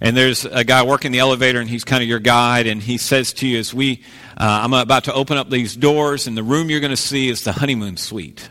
And 0.00 0.16
there's 0.16 0.44
a 0.44 0.62
guy 0.62 0.84
working 0.84 1.10
the 1.10 1.18
elevator, 1.18 1.58
and 1.58 1.68
he's 1.68 1.82
kind 1.82 2.04
of 2.04 2.08
your 2.08 2.20
guide, 2.20 2.68
and 2.68 2.80
he 2.80 2.98
says 2.98 3.32
to 3.34 3.48
you, 3.48 3.58
as 3.58 3.74
we, 3.74 4.04
uh, 4.36 4.60
I'm 4.62 4.72
about 4.72 5.04
to 5.04 5.12
open 5.12 5.38
up 5.38 5.50
these 5.50 5.74
doors, 5.74 6.28
and 6.28 6.36
the 6.36 6.44
room 6.44 6.70
you're 6.70 6.80
going 6.80 6.90
to 6.90 6.96
see 6.96 7.28
is 7.28 7.42
the 7.42 7.50
honeymoon 7.50 7.96
suite. 7.96 8.48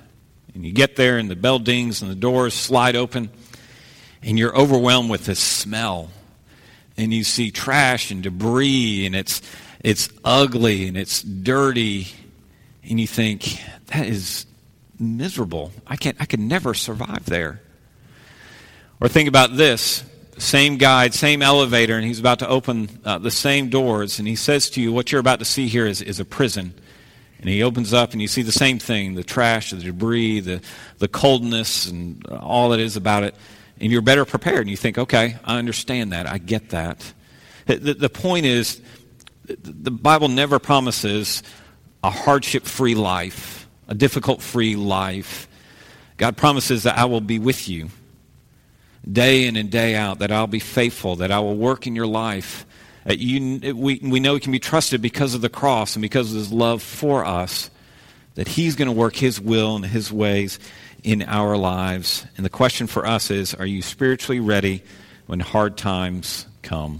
And 0.53 0.65
you 0.65 0.73
get 0.73 0.97
there, 0.97 1.17
and 1.17 1.31
the 1.31 1.37
bell 1.37 1.57
dings, 1.57 2.01
and 2.01 2.11
the 2.11 2.15
doors 2.15 2.53
slide 2.53 2.97
open, 2.97 3.29
and 4.21 4.37
you're 4.37 4.55
overwhelmed 4.57 5.09
with 5.09 5.25
this 5.25 5.39
smell. 5.39 6.11
And 6.97 7.13
you 7.13 7.23
see 7.23 7.49
trash 7.49 8.11
and 8.11 8.21
debris, 8.21 9.05
and 9.05 9.15
it's, 9.15 9.41
it's 9.79 10.09
ugly, 10.25 10.89
and 10.89 10.97
it's 10.97 11.21
dirty, 11.21 12.07
and 12.83 12.99
you 12.99 13.07
think, 13.07 13.61
that 13.87 14.05
is 14.05 14.45
miserable. 14.99 15.71
I, 15.87 15.95
can't, 15.95 16.17
I 16.19 16.25
could 16.25 16.41
never 16.41 16.73
survive 16.73 17.25
there. 17.25 17.61
Or 19.01 19.07
think 19.07 19.27
about 19.27 19.55
this 19.55 20.03
same 20.37 20.77
guide, 20.77 21.13
same 21.13 21.41
elevator, 21.41 21.95
and 21.95 22.05
he's 22.05 22.19
about 22.19 22.39
to 22.39 22.47
open 22.47 22.89
uh, 23.05 23.17
the 23.17 23.31
same 23.31 23.69
doors, 23.69 24.19
and 24.19 24.27
he 24.27 24.35
says 24.35 24.69
to 24.71 24.81
you, 24.81 24.91
What 24.91 25.11
you're 25.11 25.21
about 25.21 25.39
to 25.39 25.45
see 25.45 25.67
here 25.67 25.85
is, 25.85 26.01
is 26.01 26.19
a 26.19 26.25
prison. 26.25 26.73
And 27.39 27.49
he 27.49 27.61
opens 27.61 27.93
up, 27.93 28.13
and 28.13 28.21
you 28.21 28.27
see 28.27 28.41
the 28.41 28.51
same 28.51 28.79
thing 28.79 29.15
the 29.15 29.23
trash, 29.23 29.71
the 29.71 29.77
debris, 29.77 30.39
the, 30.41 30.61
the 30.97 31.07
coldness, 31.07 31.87
and 31.87 32.25
all 32.27 32.69
that 32.69 32.79
is 32.79 32.95
about 32.97 33.23
it. 33.23 33.35
And 33.79 33.91
you're 33.91 34.01
better 34.01 34.25
prepared, 34.25 34.61
and 34.61 34.69
you 34.69 34.77
think, 34.77 34.97
Okay, 34.97 35.37
I 35.43 35.57
understand 35.57 36.11
that. 36.11 36.27
I 36.27 36.37
get 36.37 36.69
that. 36.69 37.13
The, 37.65 37.93
the 37.93 38.09
point 38.09 38.45
is, 38.45 38.81
the 39.47 39.91
Bible 39.91 40.27
never 40.27 40.59
promises 40.59 41.43
a 42.03 42.09
hardship 42.09 42.65
free 42.65 42.95
life, 42.95 43.67
a 43.87 43.95
difficult 43.95 44.41
free 44.41 44.75
life. 44.75 45.47
God 46.17 46.37
promises 46.37 46.83
that 46.83 46.97
I 46.97 47.05
will 47.05 47.21
be 47.21 47.39
with 47.39 47.67
you 47.67 47.89
day 49.09 49.45
in 49.45 49.55
and 49.55 49.69
day 49.69 49.95
out, 49.95 50.19
that 50.19 50.31
I'll 50.31 50.47
be 50.47 50.59
faithful, 50.59 51.17
that 51.17 51.31
I 51.31 51.39
will 51.39 51.55
work 51.55 51.87
in 51.87 51.95
your 51.95 52.07
life. 52.07 52.65
That 53.05 53.19
you, 53.19 53.75
we, 53.75 53.99
we 54.01 54.19
know 54.19 54.33
he 54.33 54.39
can 54.39 54.51
be 54.51 54.59
trusted 54.59 55.01
because 55.01 55.35
of 55.35 55.41
the 55.41 55.49
cross 55.49 55.95
and 55.95 56.01
because 56.01 56.31
of 56.31 56.37
his 56.37 56.51
love 56.51 56.81
for 56.81 57.23
us, 57.23 57.69
that 58.33 58.47
he's 58.47 58.75
going 58.75 58.87
to 58.87 58.91
work 58.91 59.15
his 59.15 59.39
will 59.39 59.75
and 59.75 59.85
his 59.85 60.11
ways 60.11 60.59
in 61.03 61.21
our 61.21 61.55
lives. 61.55 62.25
And 62.35 62.45
the 62.45 62.49
question 62.49 62.87
for 62.87 63.05
us 63.05 63.29
is 63.29 63.53
are 63.53 63.65
you 63.65 63.81
spiritually 63.81 64.39
ready 64.39 64.81
when 65.27 65.39
hard 65.39 65.77
times 65.77 66.47
come? 66.63 66.99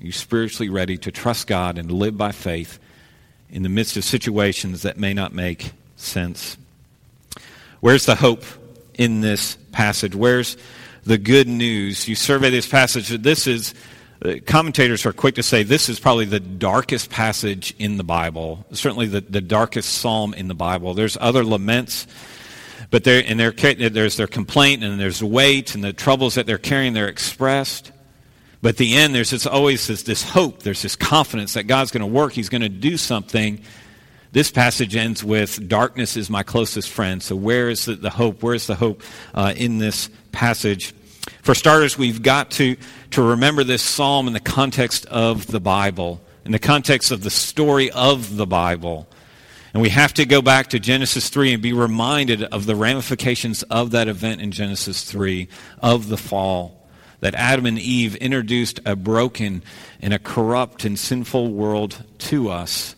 Are 0.00 0.06
you 0.06 0.12
spiritually 0.12 0.70
ready 0.70 0.96
to 0.98 1.10
trust 1.10 1.46
God 1.46 1.76
and 1.76 1.90
live 1.90 2.16
by 2.16 2.32
faith 2.32 2.78
in 3.50 3.64
the 3.64 3.68
midst 3.68 3.96
of 3.96 4.04
situations 4.04 4.82
that 4.82 4.96
may 4.96 5.12
not 5.12 5.34
make 5.34 5.72
sense? 5.96 6.56
Where's 7.80 8.06
the 8.06 8.14
hope 8.14 8.44
in 8.94 9.22
this 9.22 9.56
passage? 9.72 10.14
Where's 10.14 10.56
the 11.10 11.18
good 11.18 11.48
news? 11.48 12.06
You 12.06 12.14
survey 12.14 12.50
this 12.50 12.68
passage. 12.68 13.08
This 13.08 13.48
is, 13.48 13.74
uh, 14.24 14.34
commentators 14.46 15.04
are 15.04 15.12
quick 15.12 15.34
to 15.34 15.42
say, 15.42 15.64
this 15.64 15.88
is 15.88 15.98
probably 15.98 16.24
the 16.24 16.38
darkest 16.38 17.10
passage 17.10 17.74
in 17.80 17.96
the 17.96 18.04
Bible, 18.04 18.64
certainly 18.70 19.08
the, 19.08 19.20
the 19.20 19.40
darkest 19.40 19.92
psalm 19.92 20.34
in 20.34 20.46
the 20.46 20.54
Bible. 20.54 20.94
There's 20.94 21.18
other 21.20 21.42
laments 21.42 22.06
but 22.90 23.02
there, 23.02 23.24
and 23.26 23.40
there's 23.40 24.16
their 24.16 24.28
complaint 24.28 24.84
and 24.84 25.00
there's 25.00 25.20
weight 25.20 25.74
and 25.74 25.82
the 25.82 25.92
troubles 25.92 26.36
that 26.36 26.46
they're 26.46 26.58
carrying, 26.58 26.92
they're 26.92 27.08
expressed. 27.08 27.90
But 28.62 28.70
at 28.70 28.76
the 28.76 28.94
end, 28.94 29.12
there's 29.12 29.30
this, 29.30 29.48
always 29.48 29.88
this, 29.88 30.04
this 30.04 30.22
hope, 30.22 30.62
there's 30.62 30.82
this 30.82 30.94
confidence 30.94 31.54
that 31.54 31.64
God's 31.64 31.90
going 31.90 32.02
to 32.02 32.06
work, 32.06 32.34
He's 32.34 32.48
going 32.48 32.62
to 32.62 32.68
do 32.68 32.96
something. 32.96 33.62
This 34.30 34.52
passage 34.52 34.94
ends 34.94 35.24
with, 35.24 35.68
Darkness 35.68 36.16
is 36.16 36.30
my 36.30 36.44
closest 36.44 36.88
friend. 36.88 37.20
So, 37.20 37.34
where 37.34 37.68
is 37.68 37.86
the, 37.86 37.96
the 37.96 38.10
hope? 38.10 38.44
Where 38.44 38.54
is 38.54 38.68
the 38.68 38.76
hope 38.76 39.02
uh, 39.34 39.54
in 39.56 39.78
this 39.78 40.08
passage? 40.30 40.94
For 41.42 41.54
starters, 41.54 41.96
we've 41.96 42.22
got 42.22 42.50
to, 42.52 42.76
to 43.12 43.22
remember 43.22 43.64
this 43.64 43.82
psalm 43.82 44.26
in 44.26 44.34
the 44.34 44.40
context 44.40 45.06
of 45.06 45.46
the 45.46 45.60
Bible, 45.60 46.20
in 46.44 46.52
the 46.52 46.58
context 46.58 47.10
of 47.10 47.22
the 47.22 47.30
story 47.30 47.90
of 47.90 48.36
the 48.36 48.46
Bible. 48.46 49.08
And 49.72 49.82
we 49.82 49.88
have 49.88 50.12
to 50.14 50.26
go 50.26 50.42
back 50.42 50.68
to 50.68 50.78
Genesis 50.78 51.28
3 51.28 51.54
and 51.54 51.62
be 51.62 51.72
reminded 51.72 52.42
of 52.42 52.66
the 52.66 52.74
ramifications 52.74 53.62
of 53.64 53.92
that 53.92 54.08
event 54.08 54.40
in 54.42 54.50
Genesis 54.50 55.04
3, 55.04 55.48
of 55.80 56.08
the 56.08 56.18
fall. 56.18 56.76
That 57.20 57.34
Adam 57.34 57.66
and 57.66 57.78
Eve 57.78 58.16
introduced 58.16 58.80
a 58.84 58.96
broken 58.96 59.62
and 60.00 60.12
a 60.12 60.18
corrupt 60.18 60.84
and 60.84 60.98
sinful 60.98 61.52
world 61.52 62.02
to 62.18 62.50
us. 62.50 62.96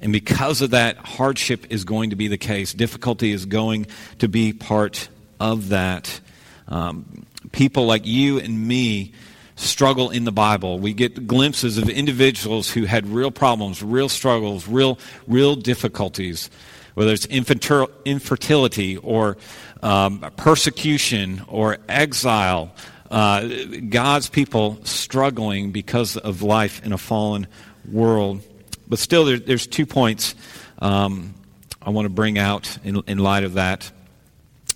And 0.00 0.12
because 0.12 0.62
of 0.62 0.70
that, 0.70 0.96
hardship 0.96 1.66
is 1.70 1.84
going 1.84 2.10
to 2.10 2.16
be 2.16 2.28
the 2.28 2.38
case. 2.38 2.72
Difficulty 2.72 3.32
is 3.32 3.46
going 3.46 3.86
to 4.18 4.28
be 4.28 4.52
part 4.52 5.08
of 5.38 5.68
that. 5.70 6.20
Um, 6.68 7.26
people 7.52 7.86
like 7.86 8.06
you 8.06 8.38
and 8.38 8.66
me 8.66 9.12
struggle 9.56 10.10
in 10.10 10.24
the 10.24 10.32
Bible. 10.32 10.78
We 10.78 10.92
get 10.92 11.26
glimpses 11.26 11.78
of 11.78 11.88
individuals 11.88 12.70
who 12.70 12.84
had 12.84 13.06
real 13.08 13.30
problems, 13.30 13.82
real 13.82 14.08
struggles, 14.08 14.68
real, 14.68 14.98
real 15.26 15.56
difficulties, 15.56 16.48
whether 16.94 17.12
it's 17.12 17.26
infertility 17.26 18.96
or 18.98 19.36
um, 19.82 20.20
persecution 20.36 21.42
or 21.48 21.78
exile. 21.88 22.72
Uh, 23.10 23.48
God's 23.88 24.28
people 24.28 24.78
struggling 24.84 25.72
because 25.72 26.16
of 26.16 26.42
life 26.42 26.84
in 26.84 26.92
a 26.92 26.98
fallen 26.98 27.46
world. 27.90 28.42
But 28.86 28.98
still, 28.98 29.24
there, 29.24 29.38
there's 29.38 29.66
two 29.66 29.86
points 29.86 30.34
um, 30.78 31.34
I 31.82 31.90
want 31.90 32.06
to 32.06 32.10
bring 32.10 32.38
out 32.38 32.78
in, 32.84 33.02
in 33.06 33.18
light 33.18 33.44
of 33.44 33.54
that. 33.54 33.90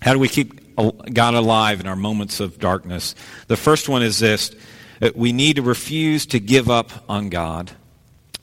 How 0.01 0.13
do 0.13 0.19
we 0.19 0.29
keep 0.29 0.62
God 0.77 1.35
alive 1.35 1.81
in 1.81 1.87
our 1.87 1.97
moments 1.97 2.41
of 2.41 2.59
darkness? 2.59 3.15
The 3.49 3.57
first 3.57 3.89
one 3.89 4.03
is 4.03 4.19
this 4.19 4.53
we 5.15 5.33
need 5.33 5.57
to 5.57 5.63
refuse 5.63 6.27
to 6.27 6.41
give 6.41 6.71
up 6.71 6.91
on 7.09 7.29
God. 7.29 7.73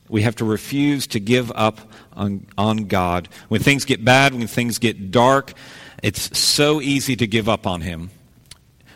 We 0.10 0.24
have 0.24 0.36
to 0.38 0.46
refuse 0.46 1.08
to 1.08 1.20
give 1.20 1.52
up 1.54 1.80
on, 2.14 2.48
on 2.58 2.88
God. 2.88 3.30
When 3.48 3.62
things 3.62 3.86
get 3.86 4.04
bad, 4.04 4.34
when 4.34 4.48
things 4.48 4.80
get 4.80 5.12
dark, 5.12 5.54
it's 6.02 6.38
so 6.38 6.82
easy 6.82 7.16
to 7.16 7.28
give 7.28 7.48
up 7.48 7.68
on 7.68 7.82
Him. 7.82 8.10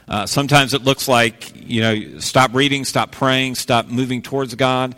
Uh, 0.08 0.26
sometimes 0.26 0.74
it 0.74 0.84
looks 0.84 1.08
like, 1.08 1.54
you 1.56 1.82
know, 1.82 2.20
stop 2.20 2.54
reading, 2.54 2.84
stop 2.84 3.12
praying, 3.12 3.56
stop 3.56 3.88
moving 3.88 4.22
towards 4.22 4.54
God. 4.56 4.96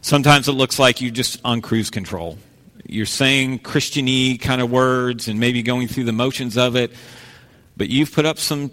Sometimes 0.00 0.48
it 0.48 0.52
looks 0.52 0.78
like 0.78 1.00
you're 1.00 1.10
just 1.10 1.40
on 1.44 1.60
cruise 1.60 1.90
control. 1.90 2.38
You're 2.86 3.06
saying 3.06 3.60
Christiany 3.60 4.40
kind 4.40 4.62
of 4.62 4.70
words 4.70 5.28
and 5.28 5.40
maybe 5.40 5.62
going 5.62 5.88
through 5.88 6.04
the 6.04 6.12
motions 6.12 6.56
of 6.56 6.76
it, 6.76 6.92
but 7.76 7.88
you've 7.88 8.12
put 8.12 8.24
up 8.24 8.38
some 8.38 8.70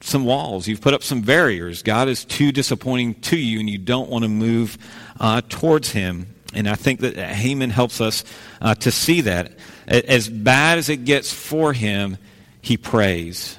some 0.00 0.24
walls. 0.24 0.66
You've 0.66 0.80
put 0.80 0.94
up 0.94 1.04
some 1.04 1.22
barriers. 1.22 1.82
God 1.82 2.08
is 2.08 2.24
too 2.24 2.50
disappointing 2.50 3.14
to 3.22 3.36
you, 3.36 3.60
and 3.60 3.70
you 3.70 3.78
don't 3.78 4.10
want 4.10 4.24
to 4.24 4.28
move 4.28 4.76
uh, 5.20 5.42
towards 5.48 5.92
Him. 5.92 6.26
And 6.54 6.68
I 6.68 6.74
think 6.74 7.00
that 7.00 7.16
Heman 7.36 7.70
helps 7.70 8.00
us 8.00 8.24
uh, 8.60 8.74
to 8.76 8.90
see 8.90 9.22
that. 9.22 9.52
As 9.86 10.28
bad 10.28 10.78
as 10.78 10.88
it 10.88 11.04
gets 11.04 11.32
for 11.32 11.72
him, 11.72 12.18
he 12.60 12.76
prays. 12.76 13.58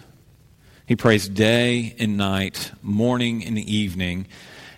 He 0.85 0.95
prays 0.95 1.27
day 1.27 1.95
and 1.99 2.17
night, 2.17 2.71
morning 2.81 3.43
and 3.45 3.57
evening. 3.57 4.27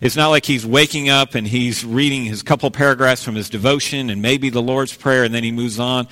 It's 0.02 0.16
not 0.16 0.30
like 0.30 0.46
he's 0.46 0.66
waking 0.66 1.10
up 1.10 1.36
and 1.36 1.48
he's 1.48 1.86
reading 1.86 2.26
his 2.26 2.44
couple 2.44 2.70
paragraphs 2.72 3.24
from 3.24 3.36
his 3.36 3.50
devotion 3.50 4.10
and 4.10 4.22
maybe 4.22 4.50
the 4.50 4.62
Lord's 4.62 4.96
Prayer 4.96 5.24
and 5.24 5.34
then 5.34 5.44
he 5.44 5.52
moves 5.52 5.80
on. 5.80 6.08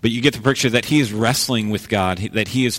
But 0.00 0.10
you 0.10 0.20
get 0.20 0.34
the 0.34 0.42
picture 0.42 0.70
that 0.70 0.84
he 0.84 1.00
is 1.00 1.12
wrestling 1.12 1.70
with 1.70 1.88
God, 1.88 2.18
that 2.34 2.48
he 2.48 2.66
is 2.66 2.78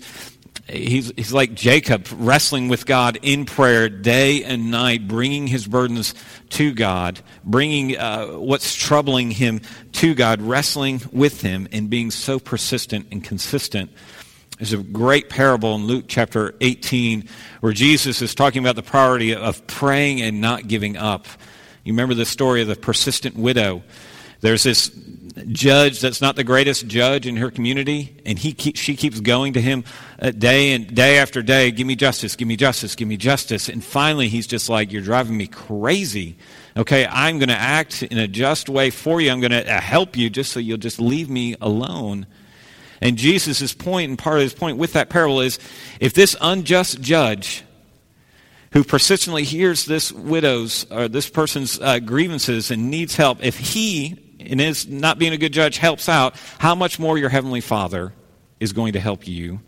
he's, 0.67 1.12
he's 1.15 1.34
like 1.34 1.54
Jacob, 1.54 2.08
wrestling 2.13 2.67
with 2.69 2.86
God 2.86 3.19
in 3.22 3.45
prayer 3.45 3.89
day 3.89 4.43
and 4.43 4.72
night, 4.72 5.08
bringing 5.08 5.48
his 5.48 5.67
burdens 5.67 6.13
to 6.52 6.74
God, 6.74 7.19
bringing 7.43 7.98
uh, 7.98 8.28
what's 8.28 8.76
troubling 8.76 9.32
him 9.32 9.62
to 9.93 10.13
God, 10.13 10.41
wrestling 10.41 11.02
with 11.12 11.41
him, 11.41 11.67
and 11.72 11.89
being 11.89 12.12
so 12.12 12.39
persistent 12.39 13.08
and 13.12 13.24
consistent. 13.24 13.91
There's 14.58 14.74
a 14.74 14.78
great 14.78 15.30
parable 15.30 15.76
in 15.76 15.86
Luke 15.86 16.06
chapter 16.08 16.54
18 16.60 17.30
where 17.62 17.72
Jesus 17.72 18.22
is 18.22 18.36
talking 18.36 18.62
about 18.62 18.76
the 18.76 18.84
priority 18.84 19.34
of 19.34 19.65
praying 19.67 20.22
and 20.22 20.41
not 20.41 20.67
giving 20.67 20.98
up. 20.98 21.28
You 21.86 21.93
remember 21.93 22.13
the 22.13 22.26
story 22.26 22.62
of 22.62 22.67
the 22.67 22.76
persistent 22.76 23.38
widow. 23.38 23.84
There's 24.41 24.63
this 24.63 24.89
judge 25.47 25.99
that's 26.02 26.21
not 26.21 26.36
the 26.36 26.43
greatest 26.43 26.88
judge 26.88 27.28
in 27.28 27.38
her 27.38 27.52
community, 27.52 28.15
and 28.25 28.38
he 28.38 28.54
keep, 28.54 28.75
she 28.75 28.95
keeps 28.95 29.19
going 29.19 29.54
to 29.54 29.62
him 29.62 29.84
uh, 30.21 30.32
day 30.32 30.73
and 30.73 30.93
day 30.93 31.19
after 31.19 31.41
day, 31.41 31.71
give 31.71 31.88
me 31.88 31.95
justice, 31.95 32.36
give 32.36 32.47
me 32.47 32.56
justice, 32.56 32.95
give 32.95 33.08
me 33.08 33.17
justice. 33.17 33.69
And 33.69 33.84
finally, 33.84 34.28
he's 34.28 34.47
just 34.47 34.69
like, 34.69 34.91
you're 34.91 35.02
driving 35.02 35.38
me 35.38 35.47
crazy. 35.47 36.38
Okay, 36.78 37.06
I'm 37.06 37.39
going 37.39 37.49
to 37.49 37.56
act 37.56 38.04
in 38.04 38.17
a 38.17 38.28
just 38.28 38.69
way 38.69 38.89
for 38.89 39.19
you. 39.19 39.32
I'm 39.32 39.39
going 39.39 39.52
to 39.52 39.69
uh, 39.69 39.82
help 39.82 40.15
you 40.15 40.30
just 40.30 40.52
so 40.52 40.60
you'll 40.60 40.78
just 40.78 40.99
leave 40.99 41.30
me 41.30 41.56
alone. 41.62 42.28
And 43.02 43.17
Jesus' 43.17 43.73
point, 43.73 44.10
and 44.10 44.17
part 44.17 44.38
of 44.38 44.43
his 44.43 44.54
point 44.54 44.78
with 44.78 44.93
that 44.93 45.10
parable 45.10 45.41
is 45.41 45.60
if 45.99 46.13
this 46.13 46.36
unjust 46.41 47.02
judge 47.02 47.63
who 48.71 48.84
persistently 48.84 49.43
hears 49.43 49.86
this 49.86 50.12
widow's 50.12 50.86
or 50.91 51.08
this 51.08 51.30
person's 51.30 51.80
uh, 51.80 51.99
grievances 51.99 52.71
and 52.71 52.91
needs 52.91 53.15
help, 53.15 53.43
if 53.43 53.58
he 53.58 54.29
and 54.50 54.60
is 54.60 54.88
not 54.88 55.20
being 55.20 55.34
a 55.34 55.38
good 55.38 55.54
judge 55.54 55.78
helps 55.78 56.10
out, 56.10 56.36
how 56.58 56.76
much 56.76 57.00
more 57.00 57.18
your 57.18 57.30
heavenly 57.30 57.62
Father 57.62 58.14
is 58.60 58.74
going 58.74 58.94
to 58.94 59.00
help 59.00 59.28
you? 59.28 59.60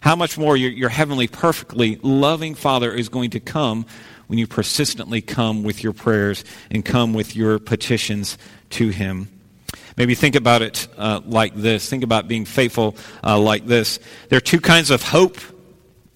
How 0.00 0.16
much 0.16 0.36
more 0.36 0.56
your, 0.56 0.70
your 0.70 0.88
heavenly, 0.88 1.28
perfectly 1.28 1.96
loving 2.02 2.54
Father 2.54 2.92
is 2.92 3.08
going 3.08 3.30
to 3.30 3.40
come 3.40 3.86
when 4.26 4.38
you 4.38 4.46
persistently 4.46 5.20
come 5.20 5.62
with 5.62 5.82
your 5.82 5.92
prayers 5.92 6.44
and 6.70 6.84
come 6.84 7.14
with 7.14 7.36
your 7.36 7.58
petitions 7.58 8.36
to 8.70 8.88
Him? 8.88 9.28
Maybe 9.96 10.14
think 10.14 10.34
about 10.34 10.62
it 10.62 10.88
uh, 10.96 11.20
like 11.24 11.54
this. 11.54 11.88
Think 11.88 12.02
about 12.02 12.26
being 12.26 12.44
faithful 12.44 12.96
uh, 13.22 13.38
like 13.38 13.66
this. 13.66 14.00
There 14.28 14.36
are 14.36 14.40
two 14.40 14.60
kinds 14.60 14.90
of 14.90 15.02
hope 15.02 15.38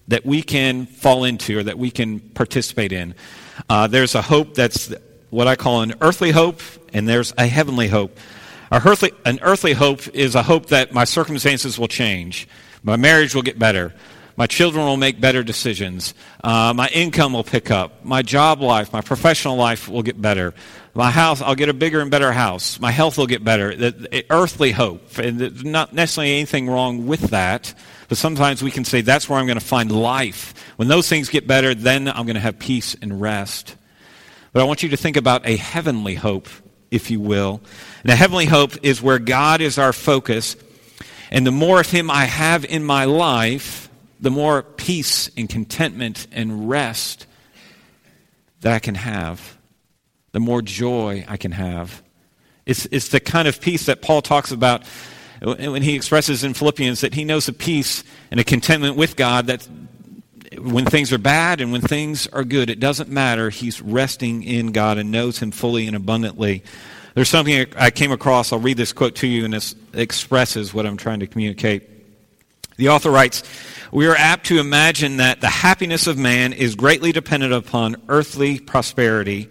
that 0.07 0.25
we 0.25 0.41
can 0.41 0.85
fall 0.85 1.23
into 1.23 1.59
or 1.59 1.63
that 1.63 1.77
we 1.77 1.91
can 1.91 2.19
participate 2.19 2.91
in. 2.91 3.13
Uh, 3.69 3.87
there's 3.87 4.15
a 4.15 4.21
hope 4.21 4.53
that's 4.53 4.93
what 5.29 5.47
I 5.47 5.55
call 5.55 5.81
an 5.81 5.95
earthly 6.01 6.31
hope, 6.31 6.61
and 6.93 7.07
there's 7.07 7.33
a 7.37 7.47
heavenly 7.47 7.87
hope. 7.87 8.17
Earthly, 8.71 9.11
an 9.25 9.39
earthly 9.41 9.73
hope 9.73 10.07
is 10.09 10.35
a 10.35 10.43
hope 10.43 10.67
that 10.67 10.93
my 10.93 11.05
circumstances 11.05 11.79
will 11.79 11.87
change, 11.87 12.47
my 12.83 12.95
marriage 12.95 13.33
will 13.33 13.41
get 13.41 13.57
better, 13.57 13.93
my 14.35 14.45
children 14.45 14.85
will 14.85 14.97
make 14.97 15.19
better 15.19 15.41
decisions, 15.41 16.13
uh, 16.43 16.73
my 16.75 16.87
income 16.89 17.33
will 17.33 17.43
pick 17.43 17.71
up, 17.71 18.03
my 18.03 18.21
job 18.21 18.61
life, 18.61 18.91
my 18.91 19.01
professional 19.01 19.55
life 19.55 19.87
will 19.87 20.03
get 20.03 20.21
better, 20.21 20.53
my 20.93 21.11
house, 21.11 21.41
I'll 21.41 21.55
get 21.55 21.69
a 21.69 21.73
bigger 21.73 22.01
and 22.01 22.11
better 22.11 22.31
house, 22.31 22.79
my 22.79 22.91
health 22.91 23.17
will 23.17 23.27
get 23.27 23.43
better. 23.43 23.75
The, 23.75 23.91
the 23.91 24.25
earthly 24.29 24.71
hope, 24.71 25.17
and 25.17 25.39
there's 25.39 25.63
not 25.63 25.93
necessarily 25.93 26.33
anything 26.33 26.69
wrong 26.69 27.07
with 27.07 27.21
that, 27.29 27.73
but 28.09 28.17
sometimes 28.17 28.61
we 28.61 28.71
can 28.71 28.83
say 28.83 29.01
that's 29.01 29.29
where 29.29 29.39
I'm 29.39 29.45
going 29.45 29.59
to 29.59 29.65
find 29.65 29.91
life. 29.91 30.53
When 30.75 30.87
those 30.87 31.07
things 31.07 31.29
get 31.29 31.47
better, 31.47 31.73
then 31.73 32.07
I'm 32.07 32.25
going 32.25 32.35
to 32.35 32.41
have 32.41 32.59
peace 32.59 32.95
and 33.01 33.21
rest. 33.21 33.75
But 34.57 34.63
I 34.63 34.65
want 34.65 34.81
you 34.81 34.89
to 34.89 34.97
think 34.97 35.17
about 35.17 35.45
a 35.45 35.55
heavenly 35.55 36.15
hope, 36.15 36.49
if 36.89 37.11
you 37.11 37.19
will. 37.19 37.61
And 38.01 38.11
a 38.11 38.15
heavenly 38.15 38.47
hope 38.47 38.71
is 38.81 39.03
where 39.03 39.19
God 39.19 39.61
is 39.61 39.77
our 39.77 39.93
focus. 39.93 40.55
And 41.29 41.45
the 41.45 41.51
more 41.51 41.79
of 41.79 41.91
Him 41.91 42.09
I 42.09 42.25
have 42.25 42.65
in 42.65 42.83
my 42.83 43.05
life, 43.05 43.87
the 44.19 44.31
more 44.31 44.63
peace 44.63 45.29
and 45.37 45.47
contentment 45.47 46.25
and 46.31 46.67
rest 46.67 47.27
that 48.61 48.73
I 48.73 48.79
can 48.79 48.95
have, 48.95 49.59
the 50.31 50.39
more 50.39 50.63
joy 50.63 51.23
I 51.27 51.37
can 51.37 51.51
have. 51.51 52.01
It's, 52.65 52.87
it's 52.87 53.09
the 53.09 53.19
kind 53.19 53.47
of 53.47 53.61
peace 53.61 53.85
that 53.85 54.01
Paul 54.01 54.23
talks 54.23 54.51
about 54.51 54.87
when 55.39 55.83
he 55.83 55.95
expresses 55.95 56.43
in 56.43 56.55
Philippians 56.55 57.01
that 57.01 57.13
he 57.13 57.25
knows 57.25 57.47
a 57.47 57.53
peace 57.53 58.03
and 58.31 58.39
a 58.39 58.43
contentment 58.43 58.95
with 58.95 59.17
God 59.17 59.45
that 59.45 59.67
when 60.57 60.85
things 60.85 61.13
are 61.13 61.17
bad 61.17 61.61
and 61.61 61.71
when 61.71 61.81
things 61.81 62.27
are 62.27 62.43
good, 62.43 62.69
it 62.69 62.79
doesn't 62.79 63.09
matter. 63.09 63.49
He's 63.49 63.81
resting 63.81 64.43
in 64.43 64.71
God 64.71 64.97
and 64.97 65.11
knows 65.11 65.39
him 65.39 65.51
fully 65.51 65.87
and 65.87 65.95
abundantly. 65.95 66.63
There's 67.13 67.29
something 67.29 67.65
I 67.77 67.89
came 67.89 68.11
across. 68.11 68.53
I'll 68.53 68.59
read 68.59 68.77
this 68.77 68.93
quote 68.93 69.15
to 69.15 69.27
you, 69.27 69.45
and 69.45 69.55
it 69.55 69.73
expresses 69.93 70.73
what 70.73 70.85
I'm 70.85 70.97
trying 70.97 71.19
to 71.21 71.27
communicate. 71.27 71.89
The 72.75 72.89
author 72.89 73.09
writes, 73.09 73.41
We 73.91 74.05
are 74.07 74.15
apt 74.15 74.45
to 74.47 74.59
imagine 74.59 75.17
that 75.17 75.41
the 75.41 75.47
happiness 75.47 76.05
of 76.05 76.17
man 76.17 76.53
is 76.53 76.75
greatly 76.75 77.11
dependent 77.11 77.53
upon 77.53 77.95
earthly 78.07 78.59
prosperity, 78.59 79.49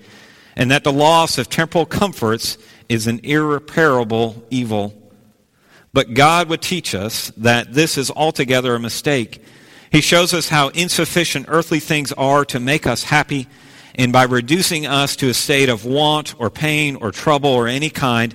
and 0.55 0.71
that 0.71 0.85
the 0.85 0.93
loss 0.93 1.39
of 1.39 1.51
temporal 1.51 1.87
comforts 1.87 2.57
is 2.89 3.09
an 3.09 3.21
irreparable 3.25 4.45
evil. 4.51 4.95
But 5.93 6.15
God 6.15 6.49
would 6.49 6.63
teach 6.63 6.95
us 6.95 7.33
that 7.39 7.73
this 7.73 7.99
is 7.99 8.11
altogether 8.11 8.75
a 8.75 8.81
mistake. 8.81 9.43
He 9.91 10.01
shows 10.01 10.35
us 10.35 10.49
how 10.49 10.69
insufficient 10.69 11.47
earthly 11.49 11.81
things 11.81 12.13
are 12.13 12.45
to 12.47 12.61
make 12.61 12.87
us 12.87 13.05
happy 13.05 13.49
and 13.97 14.13
by 14.13 14.25
reducing 14.25 14.87
us 14.87 15.17
to 15.17 15.31
a 15.31 15.35
state 15.35 15.71
of 15.71 15.85
want 15.87 16.39
or 16.39 16.51
pain 16.51 16.97
or 16.97 17.11
trouble 17.11 17.51
or 17.51 17.67
any 17.67 17.89
kind, 17.91 18.35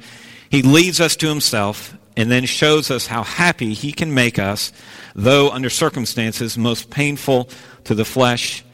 he 0.49 0.63
leads 0.63 0.99
us 0.99 1.15
to 1.17 1.29
himself 1.29 1.95
and 2.17 2.29
then 2.29 2.45
shows 2.45 2.91
us 2.91 3.07
how 3.07 3.23
happy 3.23 3.73
he 3.73 3.91
can 3.91 4.13
make 4.13 4.39
us, 4.39 4.73
though 5.15 5.49
under 5.51 5.69
circumstances 5.69 6.57
most 6.57 6.89
painful 6.89 7.47
to 7.85 7.95
the 7.95 8.03
flesh 8.03 8.65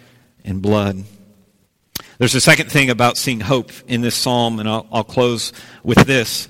and 0.43 0.61
blood. 0.61 1.03
There's 2.19 2.35
a 2.35 2.41
second 2.41 2.71
thing 2.71 2.89
about 2.89 3.17
seeing 3.17 3.41
hope 3.41 3.71
in 3.85 4.01
this 4.01 4.15
psalm, 4.15 4.59
and 4.59 4.67
I'll, 4.67 4.87
I'll 4.91 5.03
close 5.03 5.53
with 5.83 5.99
this. 6.07 6.47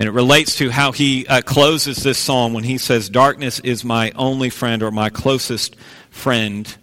And 0.00 0.08
it 0.08 0.12
relates 0.12 0.56
to 0.56 0.70
how 0.70 0.92
he 0.92 1.26
uh, 1.26 1.42
closes 1.42 1.98
this 1.98 2.16
psalm 2.16 2.54
when 2.54 2.64
he 2.64 2.78
says, 2.78 3.10
Darkness 3.10 3.60
is 3.60 3.84
my 3.84 4.12
only 4.12 4.48
friend 4.48 4.82
or 4.82 4.90
my 4.90 5.10
closest 5.10 5.76
friend. 6.08 6.74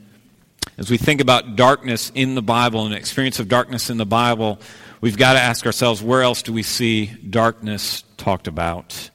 As 0.77 0.91
we 0.91 0.97
think 0.97 1.19
about 1.19 1.55
darkness 1.55 2.11
in 2.13 2.35
the 2.35 2.43
Bible 2.43 2.85
and 2.85 2.93
the 2.93 2.97
experience 2.97 3.39
of 3.39 3.47
darkness 3.47 3.89
in 3.89 3.97
the 3.97 4.05
Bible, 4.05 4.59
we've 5.01 5.17
got 5.17 5.33
to 5.33 5.39
ask 5.39 5.65
ourselves 5.65 6.03
where 6.03 6.21
else 6.21 6.43
do 6.43 6.53
we 6.53 6.61
see 6.61 7.07
darkness 7.07 8.03
talked 8.17 8.47
about? 8.47 9.09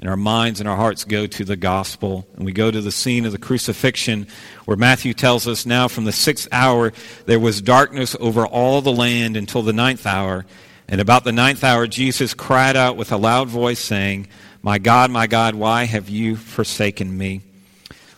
And 0.00 0.10
our 0.10 0.16
minds 0.16 0.58
and 0.58 0.68
our 0.68 0.76
hearts 0.76 1.04
go 1.04 1.28
to 1.28 1.44
the 1.44 1.54
gospel. 1.54 2.26
And 2.34 2.44
we 2.44 2.52
go 2.52 2.72
to 2.72 2.80
the 2.80 2.90
scene 2.90 3.24
of 3.24 3.30
the 3.30 3.38
crucifixion 3.38 4.26
where 4.64 4.76
Matthew 4.76 5.14
tells 5.14 5.46
us 5.46 5.64
now 5.64 5.86
from 5.86 6.06
the 6.06 6.12
sixth 6.12 6.48
hour 6.50 6.92
there 7.26 7.38
was 7.38 7.62
darkness 7.62 8.16
over 8.18 8.48
all 8.48 8.82
the 8.82 8.90
land 8.90 9.36
until 9.36 9.62
the 9.62 9.72
ninth 9.72 10.08
hour. 10.08 10.44
And 10.88 11.00
about 11.00 11.24
the 11.24 11.32
ninth 11.32 11.64
hour, 11.64 11.86
Jesus 11.86 12.34
cried 12.34 12.76
out 12.76 12.96
with 12.96 13.10
a 13.12 13.16
loud 13.16 13.48
voice, 13.48 13.78
saying, 13.78 14.28
My 14.62 14.78
God, 14.78 15.10
my 15.10 15.26
God, 15.26 15.54
why 15.54 15.84
have 15.84 16.08
you 16.08 16.36
forsaken 16.36 17.16
me? 17.16 17.40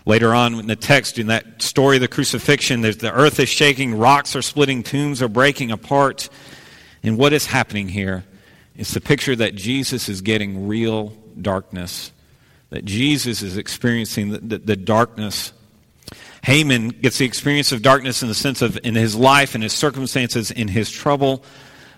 Later 0.05 0.33
on 0.35 0.55
in 0.55 0.67
the 0.67 0.77
text, 0.77 1.19
in 1.19 1.29
that 1.29 1.61
story 1.63 1.97
of 1.97 2.01
the 2.01 2.09
crucifixion, 2.09 2.83
the 2.83 3.13
earth 3.13 3.41
is 3.41 3.49
shaking, 3.49 3.97
rocks 3.97 4.37
are 4.37 4.43
splitting, 4.43 4.83
tombs 4.83 5.21
are 5.21 5.29
breaking 5.29 5.73
apart. 5.73 6.29
And 7.03 7.19
what 7.19 7.33
is 7.33 7.47
happening 7.47 7.89
here? 7.89 8.25
It's 8.77 8.95
the 8.95 9.01
picture 9.01 9.35
that 9.35 9.55
Jesus 9.55 10.09
is 10.09 10.21
getting 10.21 10.69
real 10.69 11.13
darkness, 11.41 12.13
that 12.71 12.85
Jesus 12.85 13.43
is 13.43 13.57
experiencing 13.57 14.31
the, 14.31 14.39
the, 14.39 14.59
the 14.59 14.77
darkness. 14.77 15.53
Heman 16.45 16.91
gets 16.91 17.19
the 17.19 17.25
experience 17.25 17.73
of 17.73 17.83
darkness 17.83 18.23
in 18.23 18.29
the 18.29 18.35
sense 18.35 18.63
of 18.63 18.79
in 18.85 18.95
his 18.95 19.17
life, 19.17 19.55
in 19.55 19.63
his 19.63 19.73
circumstances, 19.73 20.51
in 20.51 20.69
his 20.69 20.91
trouble. 20.91 21.43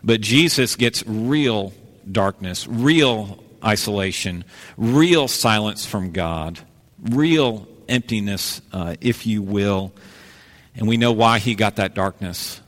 But 0.03 0.21
Jesus 0.21 0.77
gets 0.77 1.05
real 1.07 1.73
darkness, 2.11 2.67
real 2.67 3.43
isolation, 3.65 4.45
real 4.77 5.29
silence 5.29 5.85
from 5.85 6.13
God, 6.13 6.59
real 7.03 7.67
emptiness, 7.89 8.61
uh, 8.73 8.97
if 9.01 9.27
you 9.27 9.43
will. 9.43 9.93
And 10.77 10.87
we 10.87 10.97
know 10.97 11.13
why 11.13 11.39
he 11.39 11.55
got 11.55 11.77
that 11.77 11.95
darkness. 11.95 12.61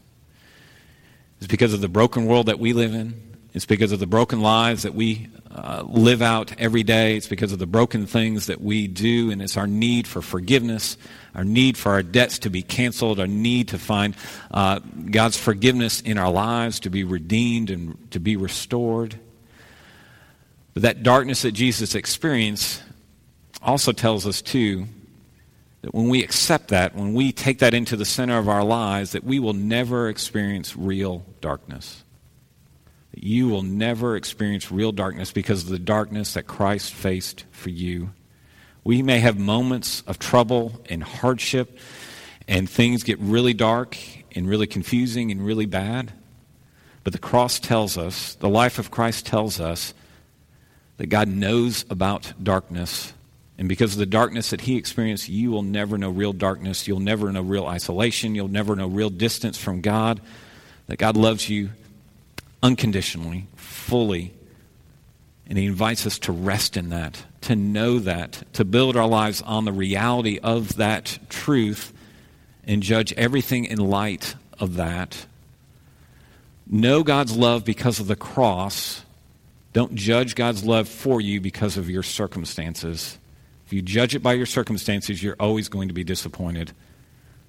It's 1.38 1.47
because 1.47 1.73
of 1.73 1.81
the 1.81 1.88
broken 1.88 2.27
world 2.27 2.47
that 2.47 2.59
we 2.59 2.73
live 2.73 2.95
in. 2.95 3.14
It's 3.55 3.66
because 3.66 3.93
of 3.93 3.99
the 4.01 4.07
broken 4.07 4.40
lives 4.40 4.83
that 4.83 4.95
we 4.95 5.29
uh, 5.62 5.83
live 5.87 6.23
out 6.23 6.59
every 6.59 6.83
day. 6.83 7.16
It's 7.16 7.29
because 7.29 7.53
of 7.53 7.59
the 7.59 7.66
broken 7.66 8.07
things 8.07 8.46
that 8.46 8.61
we 8.61 8.88
do. 8.88 9.31
And 9.31 9.42
it's 9.42 9.57
our 9.57 9.66
need 9.66 10.07
for 10.07 10.23
forgiveness, 10.23 10.96
our 11.35 11.44
need 11.44 11.77
for 11.77 11.92
our 11.92 12.03
debts 12.03 12.38
to 12.40 12.51
be 12.51 12.62
canceled, 12.62 13.20
our 13.20 13.27
need 13.27 13.68
to 13.68 13.79
find 13.79 14.16
uh, 14.51 14.79
God's 15.11 15.37
forgiveness 15.37 16.01
in 16.01 16.18
our 16.18 16.31
lives, 16.31 16.81
to 16.81 16.90
be 16.90 17.05
redeemed 17.05 17.70
and 17.70 18.11
to 18.11 18.20
be 18.20 18.37
restored. 18.37 19.18
But 20.75 20.83
that 20.85 21.03
darkness 21.03 21.42
that 21.42 21.53
Jesus 21.53 21.94
experienced 21.94 22.83
also 23.62 23.92
tells 23.92 24.27
us, 24.27 24.40
too, 24.40 24.87
that 25.83 25.94
when 25.94 26.09
we 26.09 26.23
accept 26.23 26.68
that, 26.68 26.94
when 26.94 27.14
we 27.14 27.33
take 27.33 27.59
that 27.59 27.75
into 27.75 27.96
the 27.96 28.05
center 28.05 28.38
of 28.38 28.49
our 28.49 28.64
lives, 28.64 29.12
that 29.12 29.25
we 29.25 29.38
will 29.38 29.53
never 29.53 30.09
experience 30.09 30.77
real 30.77 31.25
darkness. 31.40 32.05
You 33.12 33.49
will 33.49 33.62
never 33.62 34.16
experience 34.16 34.70
real 34.70 34.92
darkness 34.92 35.33
because 35.33 35.64
of 35.64 35.68
the 35.68 35.79
darkness 35.79 36.35
that 36.35 36.46
Christ 36.46 36.92
faced 36.92 37.44
for 37.51 37.70
you. 37.70 38.11
We 38.85 39.03
may 39.03 39.18
have 39.20 39.38
moments 39.38 40.03
of 40.07 40.18
trouble 40.18 40.81
and 40.88 41.03
hardship, 41.03 41.79
and 42.49 42.68
things 42.68 43.03
get 43.03 43.18
really 43.18 43.55
dark 43.55 43.96
and 44.35 44.49
really 44.49 44.66
confusing 44.66 45.31
and 45.31 45.44
really 45.44 45.66
bad. 45.66 46.12
But 47.03 47.12
the 47.12 47.18
cross 47.18 47.59
tells 47.59 47.99
us, 47.99 48.37
the 48.37 48.49
life 48.49 48.79
of 48.79 48.90
Christ 48.90 49.27
tells 49.27 49.61
us, 49.61 49.94
that 50.99 51.07
God 51.07 51.29
knows 51.29 51.85
about 51.88 52.33
darkness 52.42 53.14
and 53.61 53.68
because 53.68 53.92
of 53.92 53.99
the 53.99 54.07
darkness 54.07 54.51
that 54.51 54.62
he 54.62 54.79
experienced, 54.79 55.29
you 55.29 55.51
will 55.51 55.62
never 55.62 55.99
know 55.99 56.09
real 56.09 56.33
darkness. 56.33 56.88
You'll 56.88 56.99
never 56.99 57.31
know 57.31 57.42
real 57.42 57.66
isolation. 57.66 58.35
You'll 58.35 58.49
never 58.49 58.75
know 58.75 58.87
real 58.87 59.11
distance 59.11 59.59
from 59.59 59.83
God. 59.83 60.23
That 60.87 60.96
God 60.96 61.14
loves 61.14 61.46
you 61.51 61.68
unconditionally, 62.62 63.46
fully. 63.57 64.33
And 65.46 65.59
he 65.59 65.66
invites 65.66 66.07
us 66.07 66.18
to 66.20 66.33
rest 66.33 66.77
in 66.77 66.90
that, 66.90 67.25
to 67.42 67.57
know 67.57 67.99
that, 67.99 68.44
to 68.55 68.64
build 68.64 68.96
our 68.96 69.09
lives 69.09 69.42
on 69.42 69.64
the 69.64 69.73
reality 69.73 70.38
of 70.42 70.77
that 70.77 71.18
truth 71.29 71.92
and 72.64 72.83
judge 72.83 73.12
everything 73.14 73.64
in 73.64 73.79
light 73.79 74.37
of 74.59 74.77
that. 74.77 75.27
Know 76.66 77.03
God's 77.03 77.37
love 77.37 77.64
because 77.64 77.99
of 77.99 78.07
the 78.07 78.14
cross. 78.14 79.05
Don't 79.73 79.94
judge 79.94 80.37
God's 80.37 80.64
love 80.64 80.88
for 80.88 81.20
you 81.20 81.40
because 81.40 81.77
of 81.77 81.90
your 81.90 82.05
circumstances. 82.05 83.18
If 83.66 83.73
you 83.73 83.83
judge 83.83 84.14
it 84.14 84.23
by 84.23 84.35
your 84.35 84.46
circumstances, 84.46 85.23
you're 85.23 85.37
always 85.40 85.68
going 85.68 85.88
to 85.88 85.94
be 85.94 86.05
disappointed. 86.05 86.73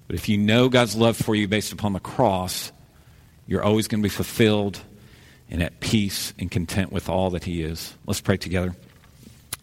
But 0.08 0.16
if 0.16 0.28
you 0.28 0.38
know 0.38 0.68
God's 0.68 0.96
love 0.96 1.16
for 1.16 1.34
you 1.34 1.46
based 1.46 1.72
upon 1.72 1.92
the 1.92 2.00
cross, 2.00 2.72
you're 3.46 3.62
always 3.62 3.86
going 3.86 4.02
to 4.02 4.06
be 4.06 4.12
fulfilled 4.12 4.80
and 5.52 5.62
at 5.62 5.78
peace 5.78 6.34
and 6.40 6.50
content 6.50 6.90
with 6.90 7.08
all 7.08 7.30
that 7.30 7.44
He 7.44 7.62
is. 7.62 7.94
Let's 8.06 8.20
pray 8.20 8.36
together. 8.36 8.74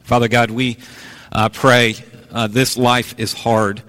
Father 0.04 0.30
God, 0.30 0.52
we 0.52 0.78
uh, 1.34 1.50
pray 1.50 1.96
uh, 2.32 2.48
this 2.48 2.78
life 2.78 3.20
is 3.20 3.34
hard. 3.34 3.84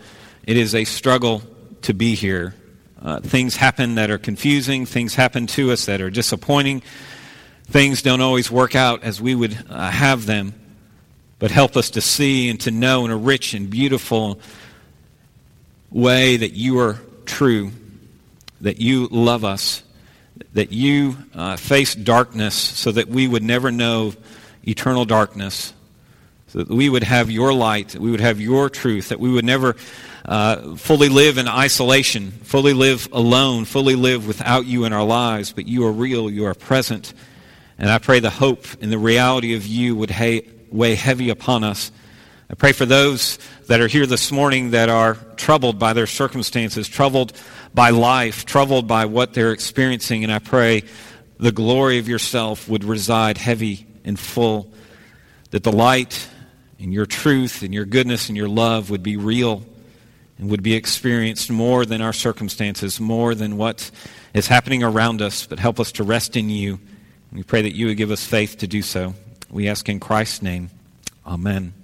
It 0.44 0.56
is 0.56 0.74
a 0.74 0.84
struggle 0.84 1.42
to 1.82 1.94
be 1.94 2.16
here. 2.16 2.56
Uh, 3.00 3.20
things 3.20 3.54
happen 3.54 3.94
that 3.94 4.10
are 4.10 4.18
confusing, 4.18 4.84
things 4.84 5.14
happen 5.14 5.46
to 5.46 5.70
us 5.70 5.86
that 5.86 6.00
are 6.00 6.10
disappointing. 6.10 6.82
Things 7.66 8.02
don't 8.02 8.20
always 8.20 8.50
work 8.50 8.74
out 8.74 9.04
as 9.04 9.20
we 9.20 9.36
would 9.36 9.56
uh, 9.70 9.90
have 9.90 10.26
them 10.26 10.54
but 11.40 11.50
help 11.50 11.76
us 11.76 11.90
to 11.90 12.00
see 12.00 12.50
and 12.50 12.60
to 12.60 12.70
know 12.70 13.04
in 13.06 13.10
a 13.10 13.16
rich 13.16 13.54
and 13.54 13.68
beautiful 13.68 14.38
way 15.90 16.36
that 16.36 16.52
you 16.52 16.78
are 16.78 17.00
true, 17.24 17.72
that 18.60 18.78
you 18.78 19.08
love 19.10 19.42
us, 19.42 19.80
that 20.53 20.72
you 20.72 21.16
uh, 21.35 21.57
face 21.57 21.94
darkness 21.94 22.55
so 22.55 22.92
that 22.92 23.09
we 23.09 23.29
would 23.29 23.42
never 23.42 23.70
know 23.70 24.12
eternal 24.66 25.05
darkness, 25.05 25.72
so 26.48 26.59
that 26.59 26.68
we 26.68 26.88
would 26.88 27.05
have 27.05 27.31
your 27.31 27.53
light, 27.53 27.90
that 27.90 28.00
we 28.00 28.11
would 28.11 28.20
have 28.20 28.40
your 28.40 28.68
truth, 28.68 29.11
that 29.11 29.20
we 29.20 29.31
would 29.31 29.44
never 29.44 29.76
uh, 30.24 30.76
fully 30.76 31.09
live 31.09 31.38
in 31.38 31.48
isolation, 31.48 32.31
fully 32.31 32.72
live 32.72 33.09
alone, 33.12 33.64
fully 33.64 33.94
live 33.94 34.26
without 34.26 34.66
you 34.66 34.85
in 34.85 34.92
our 34.92 35.05
lives, 35.05 35.53
but 35.53 35.66
you 35.66 35.87
are 35.87 35.92
real, 35.92 36.31
you 36.31 36.46
are 36.46 36.55
present. 36.55 37.14
And 37.79 37.88
I 37.88 37.98
pray 37.98 38.20
the 38.20 38.31
hope 38.31 38.66
and 38.83 38.92
the 38.92 38.98
reality 38.98 39.55
of 39.55 39.66
you 39.66 39.96
would 39.96 40.11
ha- 40.11 40.42
weigh 40.70 40.94
heavy 40.94 41.31
upon 41.31 41.64
us. 41.64 41.90
I 42.50 42.54
pray 42.54 42.72
for 42.72 42.84
those 42.84 43.38
that 43.68 43.80
are 43.80 43.86
here 43.86 44.06
this 44.06 44.32
morning 44.32 44.72
that 44.72 44.88
are 44.88 45.14
troubled 45.36 45.78
by 45.78 45.92
their 45.92 46.08
circumstances, 46.08 46.88
troubled 46.88 47.32
by 47.72 47.90
life, 47.90 48.44
troubled 48.44 48.88
by 48.88 49.04
what 49.04 49.34
they're 49.34 49.52
experiencing, 49.52 50.24
and 50.24 50.32
I 50.32 50.40
pray 50.40 50.82
the 51.38 51.52
glory 51.52 51.98
of 51.98 52.08
yourself 52.08 52.68
would 52.68 52.82
reside 52.82 53.38
heavy 53.38 53.86
and 54.04 54.18
full, 54.18 54.68
that 55.52 55.62
the 55.62 55.70
light 55.70 56.28
and 56.80 56.92
your 56.92 57.06
truth 57.06 57.62
and 57.62 57.72
your 57.72 57.84
goodness 57.84 58.26
and 58.26 58.36
your 58.36 58.48
love 58.48 58.90
would 58.90 59.04
be 59.04 59.16
real 59.16 59.62
and 60.36 60.50
would 60.50 60.64
be 60.64 60.74
experienced 60.74 61.52
more 61.52 61.86
than 61.86 62.02
our 62.02 62.12
circumstances, 62.12 62.98
more 62.98 63.36
than 63.36 63.58
what 63.58 63.92
is 64.34 64.48
happening 64.48 64.82
around 64.82 65.22
us, 65.22 65.46
but 65.46 65.60
help 65.60 65.78
us 65.78 65.92
to 65.92 66.02
rest 66.02 66.36
in 66.36 66.50
you. 66.50 66.80
We 67.30 67.44
pray 67.44 67.62
that 67.62 67.76
you 67.76 67.86
would 67.86 67.96
give 67.96 68.10
us 68.10 68.24
faith 68.24 68.58
to 68.58 68.66
do 68.66 68.82
so. 68.82 69.14
We 69.50 69.68
ask 69.68 69.88
in 69.88 70.00
Christ's 70.00 70.42
name. 70.42 70.70
Amen. 71.24 71.74